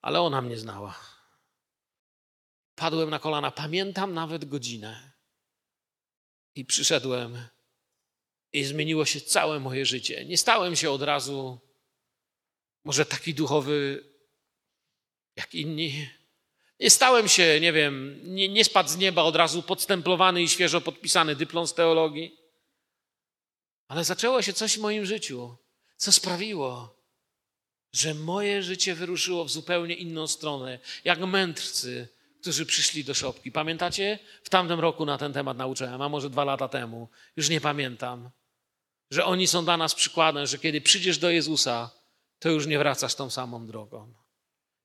ale 0.00 0.20
ona 0.20 0.42
mnie 0.42 0.58
znała. 0.58 0.98
Padłem 2.74 3.10
na 3.10 3.18
kolana, 3.18 3.50
pamiętam 3.50 4.14
nawet 4.14 4.44
godzinę. 4.44 5.12
I 6.54 6.64
przyszedłem 6.64 7.48
i 8.52 8.64
zmieniło 8.64 9.04
się 9.04 9.20
całe 9.20 9.60
moje 9.60 9.86
życie. 9.86 10.24
Nie 10.24 10.38
stałem 10.38 10.76
się 10.76 10.90
od 10.90 11.02
razu 11.02 11.58
może 12.84 13.06
taki 13.06 13.34
duchowy 13.34 14.04
jak 15.36 15.54
inni. 15.54 16.08
Nie 16.80 16.90
stałem 16.90 17.28
się, 17.28 17.60
nie 17.60 17.72
wiem, 17.72 18.20
nie, 18.24 18.48
nie 18.48 18.64
spadł 18.64 18.88
z 18.88 18.96
nieba 18.96 19.22
od 19.22 19.36
razu 19.36 19.62
podstemplowany 19.62 20.42
i 20.42 20.48
świeżo 20.48 20.80
podpisany 20.80 21.36
dyplom 21.36 21.66
z 21.66 21.74
teologii. 21.74 22.38
Ale 23.88 24.04
zaczęło 24.04 24.42
się 24.42 24.52
coś 24.52 24.78
w 24.78 24.80
moim 24.80 25.06
życiu, 25.06 25.56
co 25.96 26.12
sprawiło, 26.12 26.98
że 27.92 28.14
moje 28.14 28.62
życie 28.62 28.94
wyruszyło 28.94 29.44
w 29.44 29.50
zupełnie 29.50 29.94
inną 29.94 30.26
stronę, 30.26 30.78
jak 31.04 31.18
mędrcy, 31.18 32.08
którzy 32.40 32.66
przyszli 32.66 33.04
do 33.04 33.14
szopki. 33.14 33.52
Pamiętacie? 33.52 34.18
W 34.42 34.50
tamtym 34.50 34.80
roku 34.80 35.04
na 35.06 35.18
ten 35.18 35.32
temat 35.32 35.56
nauczyłem, 35.56 36.02
a 36.02 36.08
może 36.08 36.30
dwa 36.30 36.44
lata 36.44 36.68
temu, 36.68 37.08
już 37.36 37.48
nie 37.48 37.60
pamiętam, 37.60 38.30
że 39.10 39.24
oni 39.24 39.46
są 39.46 39.64
dla 39.64 39.76
nas 39.76 39.94
przykładem, 39.94 40.46
że 40.46 40.58
kiedy 40.58 40.80
przyjdziesz 40.80 41.18
do 41.18 41.30
Jezusa, 41.30 41.90
to 42.38 42.50
już 42.50 42.66
nie 42.66 42.78
wracasz 42.78 43.14
tą 43.14 43.30
samą 43.30 43.66
drogą. 43.66 44.14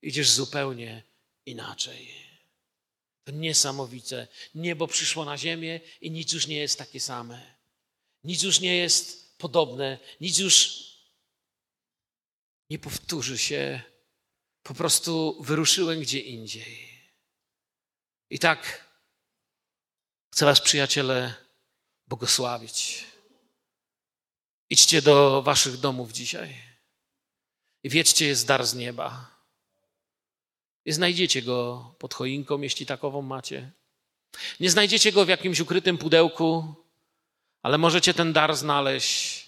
Idziesz 0.01 0.29
zupełnie 0.29 1.03
inaczej. 1.45 2.07
To 3.23 3.31
niesamowite. 3.31 4.27
Niebo 4.55 4.87
przyszło 4.87 5.25
na 5.25 5.37
ziemię 5.37 5.79
i 6.01 6.11
nic 6.11 6.33
już 6.33 6.47
nie 6.47 6.57
jest 6.57 6.77
takie 6.77 6.99
same. 6.99 7.55
Nic 8.23 8.43
już 8.43 8.59
nie 8.59 8.77
jest 8.77 9.37
podobne, 9.37 9.99
nic 10.21 10.37
już 10.37 10.83
nie 12.69 12.79
powtórzy 12.79 13.37
się. 13.37 13.81
Po 14.63 14.73
prostu 14.73 15.37
wyruszyłem 15.43 15.99
gdzie 15.99 16.19
indziej. 16.19 16.92
I 18.33 18.39
tak 18.39 18.87
chcę 20.33 20.45
Was, 20.45 20.61
przyjaciele, 20.61 21.33
błogosławić. 22.07 23.05
Idźcie 24.69 25.01
do 25.01 25.41
Waszych 25.41 25.77
domów 25.77 26.11
dzisiaj 26.11 26.57
i 27.83 27.89
wiedzcie, 27.89 28.27
jest 28.27 28.47
dar 28.47 28.65
z 28.65 28.75
nieba. 28.75 29.31
Nie 30.85 30.93
znajdziecie 30.93 31.41
go 31.41 31.95
pod 31.99 32.13
choinką, 32.13 32.61
jeśli 32.61 32.85
takową 32.85 33.21
macie. 33.21 33.71
Nie 34.59 34.69
znajdziecie 34.69 35.11
go 35.11 35.25
w 35.25 35.29
jakimś 35.29 35.59
ukrytym 35.59 35.97
pudełku, 35.97 36.75
Ale 37.61 37.77
możecie 37.77 38.13
ten 38.13 38.33
dar 38.33 38.55
znaleźć, 38.55 39.45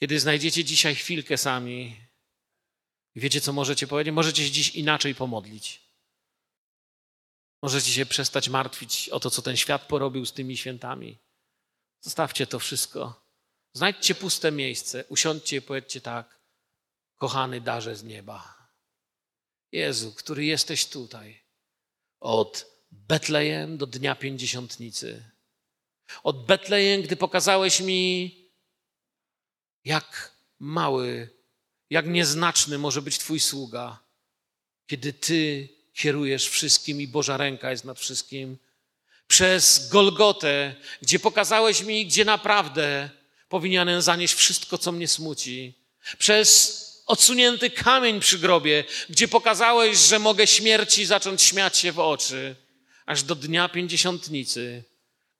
kiedy 0.00 0.20
znajdziecie 0.20 0.64
dzisiaj 0.64 0.94
chwilkę 0.94 1.38
sami. 1.38 1.96
I 3.14 3.20
wiecie, 3.20 3.40
co 3.40 3.52
możecie 3.52 3.86
powiedzieć? 3.86 4.14
Możecie 4.14 4.44
się 4.44 4.50
dziś 4.50 4.70
inaczej 4.70 5.14
pomodlić. 5.14 5.85
Możecie 7.66 7.92
się 7.92 8.06
przestać 8.06 8.48
martwić 8.48 9.08
o 9.08 9.20
to, 9.20 9.30
co 9.30 9.42
ten 9.42 9.56
świat 9.56 9.86
porobił 9.86 10.26
z 10.26 10.32
tymi 10.32 10.56
świętami. 10.56 11.18
Zostawcie 12.00 12.46
to 12.46 12.58
wszystko. 12.58 13.30
Znajdźcie 13.72 14.14
puste 14.14 14.52
miejsce, 14.52 15.04
usiądźcie 15.08 15.56
i 15.56 15.62
powiedzcie 15.62 16.00
tak. 16.00 16.40
Kochany 17.16 17.60
darze 17.60 17.96
z 17.96 18.04
nieba. 18.04 18.68
Jezu, 19.72 20.12
który 20.12 20.44
jesteś 20.44 20.86
tutaj. 20.86 21.42
Od 22.20 22.66
Betlejem 22.90 23.78
do 23.78 23.86
Dnia 23.86 24.14
Pięćdziesiątnicy. 24.14 25.30
Od 26.22 26.46
Betlejem, 26.46 27.02
gdy 27.02 27.16
pokazałeś 27.16 27.80
mi, 27.80 28.34
jak 29.84 30.36
mały, 30.58 31.30
jak 31.90 32.06
nieznaczny 32.06 32.78
może 32.78 33.02
być 33.02 33.18
Twój 33.18 33.40
sługa, 33.40 33.98
kiedy 34.86 35.12
Ty 35.12 35.75
kierujesz 35.96 36.48
wszystkim 36.48 37.00
i 37.00 37.08
Boża 37.08 37.36
ręka 37.36 37.70
jest 37.70 37.84
nad 37.84 37.98
wszystkim. 37.98 38.58
Przez 39.28 39.88
Golgotę, 39.88 40.74
gdzie 41.02 41.18
pokazałeś 41.18 41.82
mi, 41.82 42.06
gdzie 42.06 42.24
naprawdę 42.24 43.10
powinienem 43.48 44.02
zanieść 44.02 44.34
wszystko, 44.34 44.78
co 44.78 44.92
mnie 44.92 45.08
smuci. 45.08 45.74
Przez 46.18 46.82
odsunięty 47.06 47.70
kamień 47.70 48.20
przy 48.20 48.38
grobie, 48.38 48.84
gdzie 49.08 49.28
pokazałeś, 49.28 49.98
że 49.98 50.18
mogę 50.18 50.46
śmierci 50.46 51.06
zacząć 51.06 51.42
śmiać 51.42 51.76
się 51.76 51.92
w 51.92 51.98
oczy, 51.98 52.56
aż 53.06 53.22
do 53.22 53.34
dnia 53.34 53.68
pięćdziesiątnicy, 53.68 54.82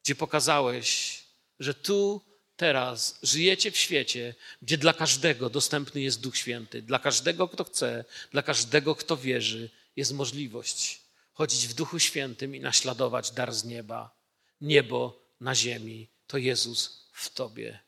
gdzie 0.04 0.14
pokazałeś, 0.14 1.18
że 1.60 1.74
tu, 1.74 2.20
teraz 2.56 3.18
żyjecie 3.22 3.70
w 3.70 3.76
świecie, 3.76 4.34
gdzie 4.62 4.78
dla 4.78 4.92
każdego 4.92 5.50
dostępny 5.50 6.00
jest 6.00 6.20
Duch 6.20 6.36
Święty, 6.36 6.82
dla 6.82 6.98
każdego, 6.98 7.48
kto 7.48 7.64
chce, 7.64 8.04
dla 8.32 8.42
każdego, 8.42 8.94
kto 8.94 9.16
wierzy, 9.16 9.70
jest 9.96 10.12
możliwość 10.12 11.06
chodzić 11.36 11.68
w 11.68 11.74
Duchu 11.74 11.98
Świętym 11.98 12.54
i 12.54 12.60
naśladować 12.60 13.30
dar 13.30 13.54
z 13.54 13.64
nieba. 13.64 14.16
Niebo 14.60 15.22
na 15.40 15.54
ziemi 15.54 16.08
to 16.26 16.38
Jezus 16.38 17.08
w 17.12 17.30
Tobie. 17.30 17.80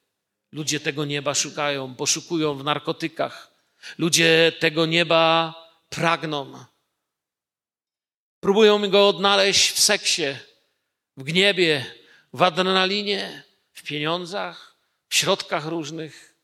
Ludzie 0.52 0.80
tego 0.80 1.04
nieba 1.04 1.34
szukają, 1.34 1.94
poszukują 1.94 2.59
w 2.59 2.64
narkotykach. 2.64 3.50
Ludzie 3.98 4.52
tego 4.61 4.86
nieba 4.86 5.54
pragną. 5.88 6.64
Próbują 8.40 8.90
go 8.90 9.09
odnaleźć 9.09 9.70
w 9.70 9.80
seksie, 9.80 10.36
w 11.16 11.22
gniebie, 11.22 11.94
w 12.32 12.42
adrenalinie, 12.42 13.42
w 13.72 13.82
pieniądzach, 13.82 14.76
w 15.09 15.14
środkach 15.14 15.66
różnych. 15.66 16.34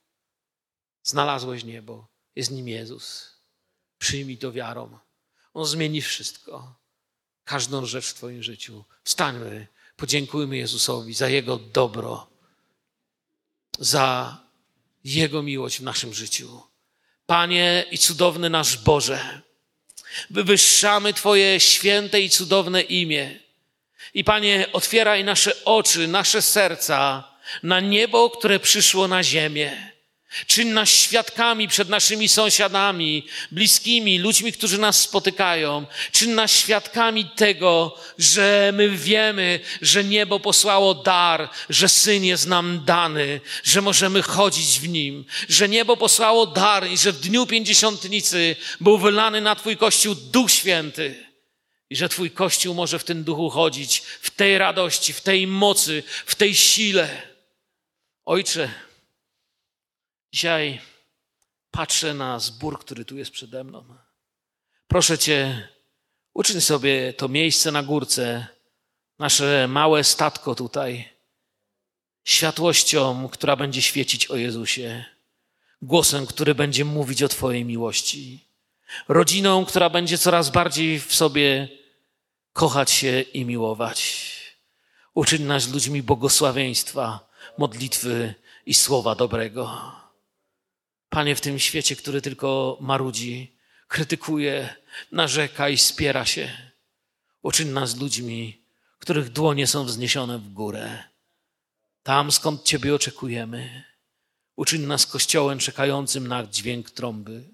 Znalazłeś 1.03 1.65
niebo, 1.65 2.07
jest 2.37 2.51
nim 2.51 2.69
Jezus. 2.69 3.35
Przyjmij 3.99 4.39
to 4.39 4.53
wiarą. 4.53 4.99
On 5.55 5.67
zmieni 5.67 6.03
wszystko, 6.03 6.75
każdą 7.45 7.87
rzecz 7.87 8.07
w 8.07 8.15
Twoim 8.15 8.43
życiu. 8.43 8.85
Wstańmy, 9.05 9.67
podziękujmy 9.97 10.57
Jezusowi 10.57 11.15
za 11.15 11.29
Jego 11.29 11.57
dobro, 11.57 12.27
za 13.79 14.39
Jego 15.05 15.43
miłość 15.43 15.79
w 15.79 15.83
naszym 15.83 16.15
życiu. 16.15 16.63
Panie 17.27 17.85
i 17.91 17.99
cudowny 17.99 18.51
nasz 18.51 18.77
Boże, 18.77 19.41
wywyższamy 20.31 21.15
Twoje 21.15 21.61
święte 21.61 22.21
i 22.21 22.31
cudowne 22.31 22.83
imię. 22.83 23.41
I 24.15 24.25
Panie, 24.25 24.67
otwieraj 24.73 25.25
nasze 25.25 25.65
oczy, 25.65 26.09
nasze 26.09 26.43
serca 26.43 27.29
na 27.63 27.81
niebo, 27.81 28.31
które 28.31 28.61
przyszło 28.61 29.09
na 29.09 29.23
ziemię. 29.23 29.94
Czyń 30.47 30.69
nas 30.69 30.89
świadkami 30.89 31.69
przed 31.69 31.89
naszymi 31.89 32.29
sąsiadami, 32.29 33.27
bliskimi, 33.51 34.19
ludźmi, 34.19 34.53
którzy 34.53 34.79
nas 34.79 35.01
spotykają. 35.01 35.87
Czyń 36.13 36.31
nas 36.31 36.51
świadkami 36.51 37.25
tego, 37.25 37.99
że 38.19 38.71
my 38.75 38.89
wiemy, 38.89 39.61
że 39.83 40.05
niebo 40.05 40.41
posłało 40.41 40.95
dar, 40.95 41.49
że 41.71 41.89
Syn 41.89 42.25
jest 42.25 42.47
nam 42.47 42.85
dany, 42.85 43.41
że 43.65 43.83
możemy 43.83 44.23
chodzić 44.23 44.81
w 44.81 44.89
Nim, 44.89 45.25
że 45.49 45.69
niebo 45.69 45.97
posłało 45.97 46.47
dar 46.47 46.91
i 46.91 46.99
że 46.99 47.13
w 47.13 47.21
dniu 47.21 47.47
pięćdziesiątnicy 47.47 48.57
był 48.81 48.99
wylany 48.99 49.41
na 49.41 49.57
Twój 49.57 49.77
Kościół 49.77 50.15
Duch 50.15 50.51
Święty. 50.51 51.25
I 51.91 51.97
że 51.97 52.09
Twój 52.09 52.31
Kościół 52.31 52.75
może 52.75 52.99
w 52.99 53.05
tym 53.05 53.25
duchu 53.25 53.51
chodzić, 53.51 54.03
w 54.21 54.31
tej 54.31 54.59
radości, 54.59 55.13
w 55.13 55.21
tej 55.21 55.47
mocy, 55.47 56.03
w 56.27 56.35
tej 56.35 56.55
sile. 56.55 57.23
Ojcze, 58.25 58.69
Dzisiaj 60.35 60.81
patrzę 61.71 62.15
na 62.15 62.39
zbór, 62.39 62.79
który 62.79 63.05
tu 63.05 63.17
jest 63.17 63.31
przede 63.31 63.65
mną. 63.65 63.85
Proszę 64.89 65.19
Cię, 65.19 65.69
uczyń 66.33 66.61
sobie 66.61 67.13
to 67.13 67.29
miejsce 67.29 67.73
na 67.73 67.83
górce, 67.83 68.47
nasze 69.19 69.69
małe 69.69 70.05
statko 70.05 70.55
tutaj, 70.55 71.09
światłością, 72.25 73.29
która 73.29 73.57
będzie 73.57 73.83
świecić 73.83 74.27
o 74.27 74.37
Jezusie, 74.37 75.05
głosem, 75.83 76.27
który 76.27 76.55
będzie 76.55 76.85
mówić 76.85 77.23
o 77.23 77.29
Twojej 77.29 77.65
miłości, 77.65 78.45
rodziną, 79.09 79.65
która 79.65 79.91
będzie 79.91 80.19
coraz 80.19 80.51
bardziej 80.51 81.01
w 81.01 81.15
sobie 81.15 81.69
kochać 82.53 82.91
się 82.91 83.21
i 83.21 83.45
miłować. 83.45 84.31
Uczyń 85.15 85.43
nas 85.43 85.69
ludźmi 85.69 86.03
błogosławieństwa, 86.03 87.29
modlitwy 87.59 88.35
i 88.67 88.75
słowa 88.75 89.15
dobrego. 89.15 90.04
Panie, 91.15 91.37
w 91.37 91.41
tym 91.41 91.59
świecie, 91.59 91.97
który 91.97 92.23
tylko 92.23 92.79
marudzi, 92.81 93.53
krytykuje, 93.89 94.75
narzeka 95.13 95.69
i 95.69 95.79
spiera 95.79 96.25
się, 96.25 96.51
uczyń 97.43 97.69
nas 97.69 97.97
ludźmi, 97.97 98.63
których 98.99 99.31
dłonie 99.31 99.67
są 99.67 99.85
wzniesione 99.85 100.39
w 100.39 100.49
górę. 100.49 101.05
Tam, 102.03 102.33
skąd 102.33 102.65
Ciebie 102.65 102.95
oczekujemy. 102.95 103.85
Uczyń 104.57 104.83
nas 104.83 105.07
kościołem 105.07 105.59
czekającym 105.59 106.29
na 106.29 106.47
dźwięk 106.47 106.91
trąby. 106.91 107.45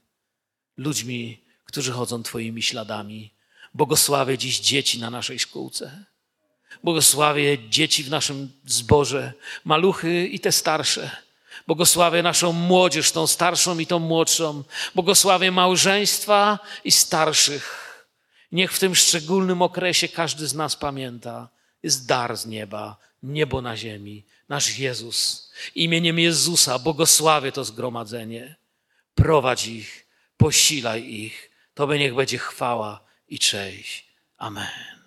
Ludźmi, 0.76 1.44
którzy 1.64 1.92
chodzą 1.92 2.22
Twoimi 2.22 2.62
śladami. 2.62 3.30
Błogosławię 3.74 4.38
dziś 4.38 4.60
dzieci 4.60 5.00
na 5.00 5.10
naszej 5.10 5.38
szkółce. 5.38 6.04
Błogosławię 6.82 7.68
dzieci 7.68 8.04
w 8.04 8.10
naszym 8.10 8.52
zborze, 8.64 9.32
maluchy 9.64 10.26
i 10.26 10.40
te 10.40 10.52
starsze 10.52 11.29
Błogosławię 11.70 12.22
naszą 12.22 12.52
młodzież, 12.52 13.12
tą 13.12 13.26
starszą 13.26 13.78
i 13.78 13.86
tą 13.86 13.98
młodszą. 13.98 14.62
Błogosławię 14.94 15.50
małżeństwa 15.50 16.58
i 16.84 16.92
starszych. 16.92 17.64
Niech 18.52 18.72
w 18.72 18.78
tym 18.78 18.94
szczególnym 18.94 19.62
okresie 19.62 20.08
każdy 20.08 20.46
z 20.48 20.54
nas 20.54 20.76
pamięta, 20.76 21.48
jest 21.82 22.06
dar 22.06 22.36
z 22.36 22.46
nieba, 22.46 22.96
niebo 23.22 23.62
na 23.62 23.76
ziemi, 23.76 24.24
nasz 24.48 24.78
Jezus. 24.78 25.50
Imieniem 25.74 26.18
Jezusa 26.18 26.78
błogosławię 26.78 27.52
to 27.52 27.64
zgromadzenie. 27.64 28.56
Prowadź 29.14 29.66
ich, 29.66 30.06
posilaj 30.36 31.04
ich. 31.04 31.50
Tobie 31.74 31.98
niech 31.98 32.14
będzie 32.14 32.38
chwała 32.38 33.00
i 33.28 33.38
cześć. 33.38 34.06
Amen. 34.38 35.00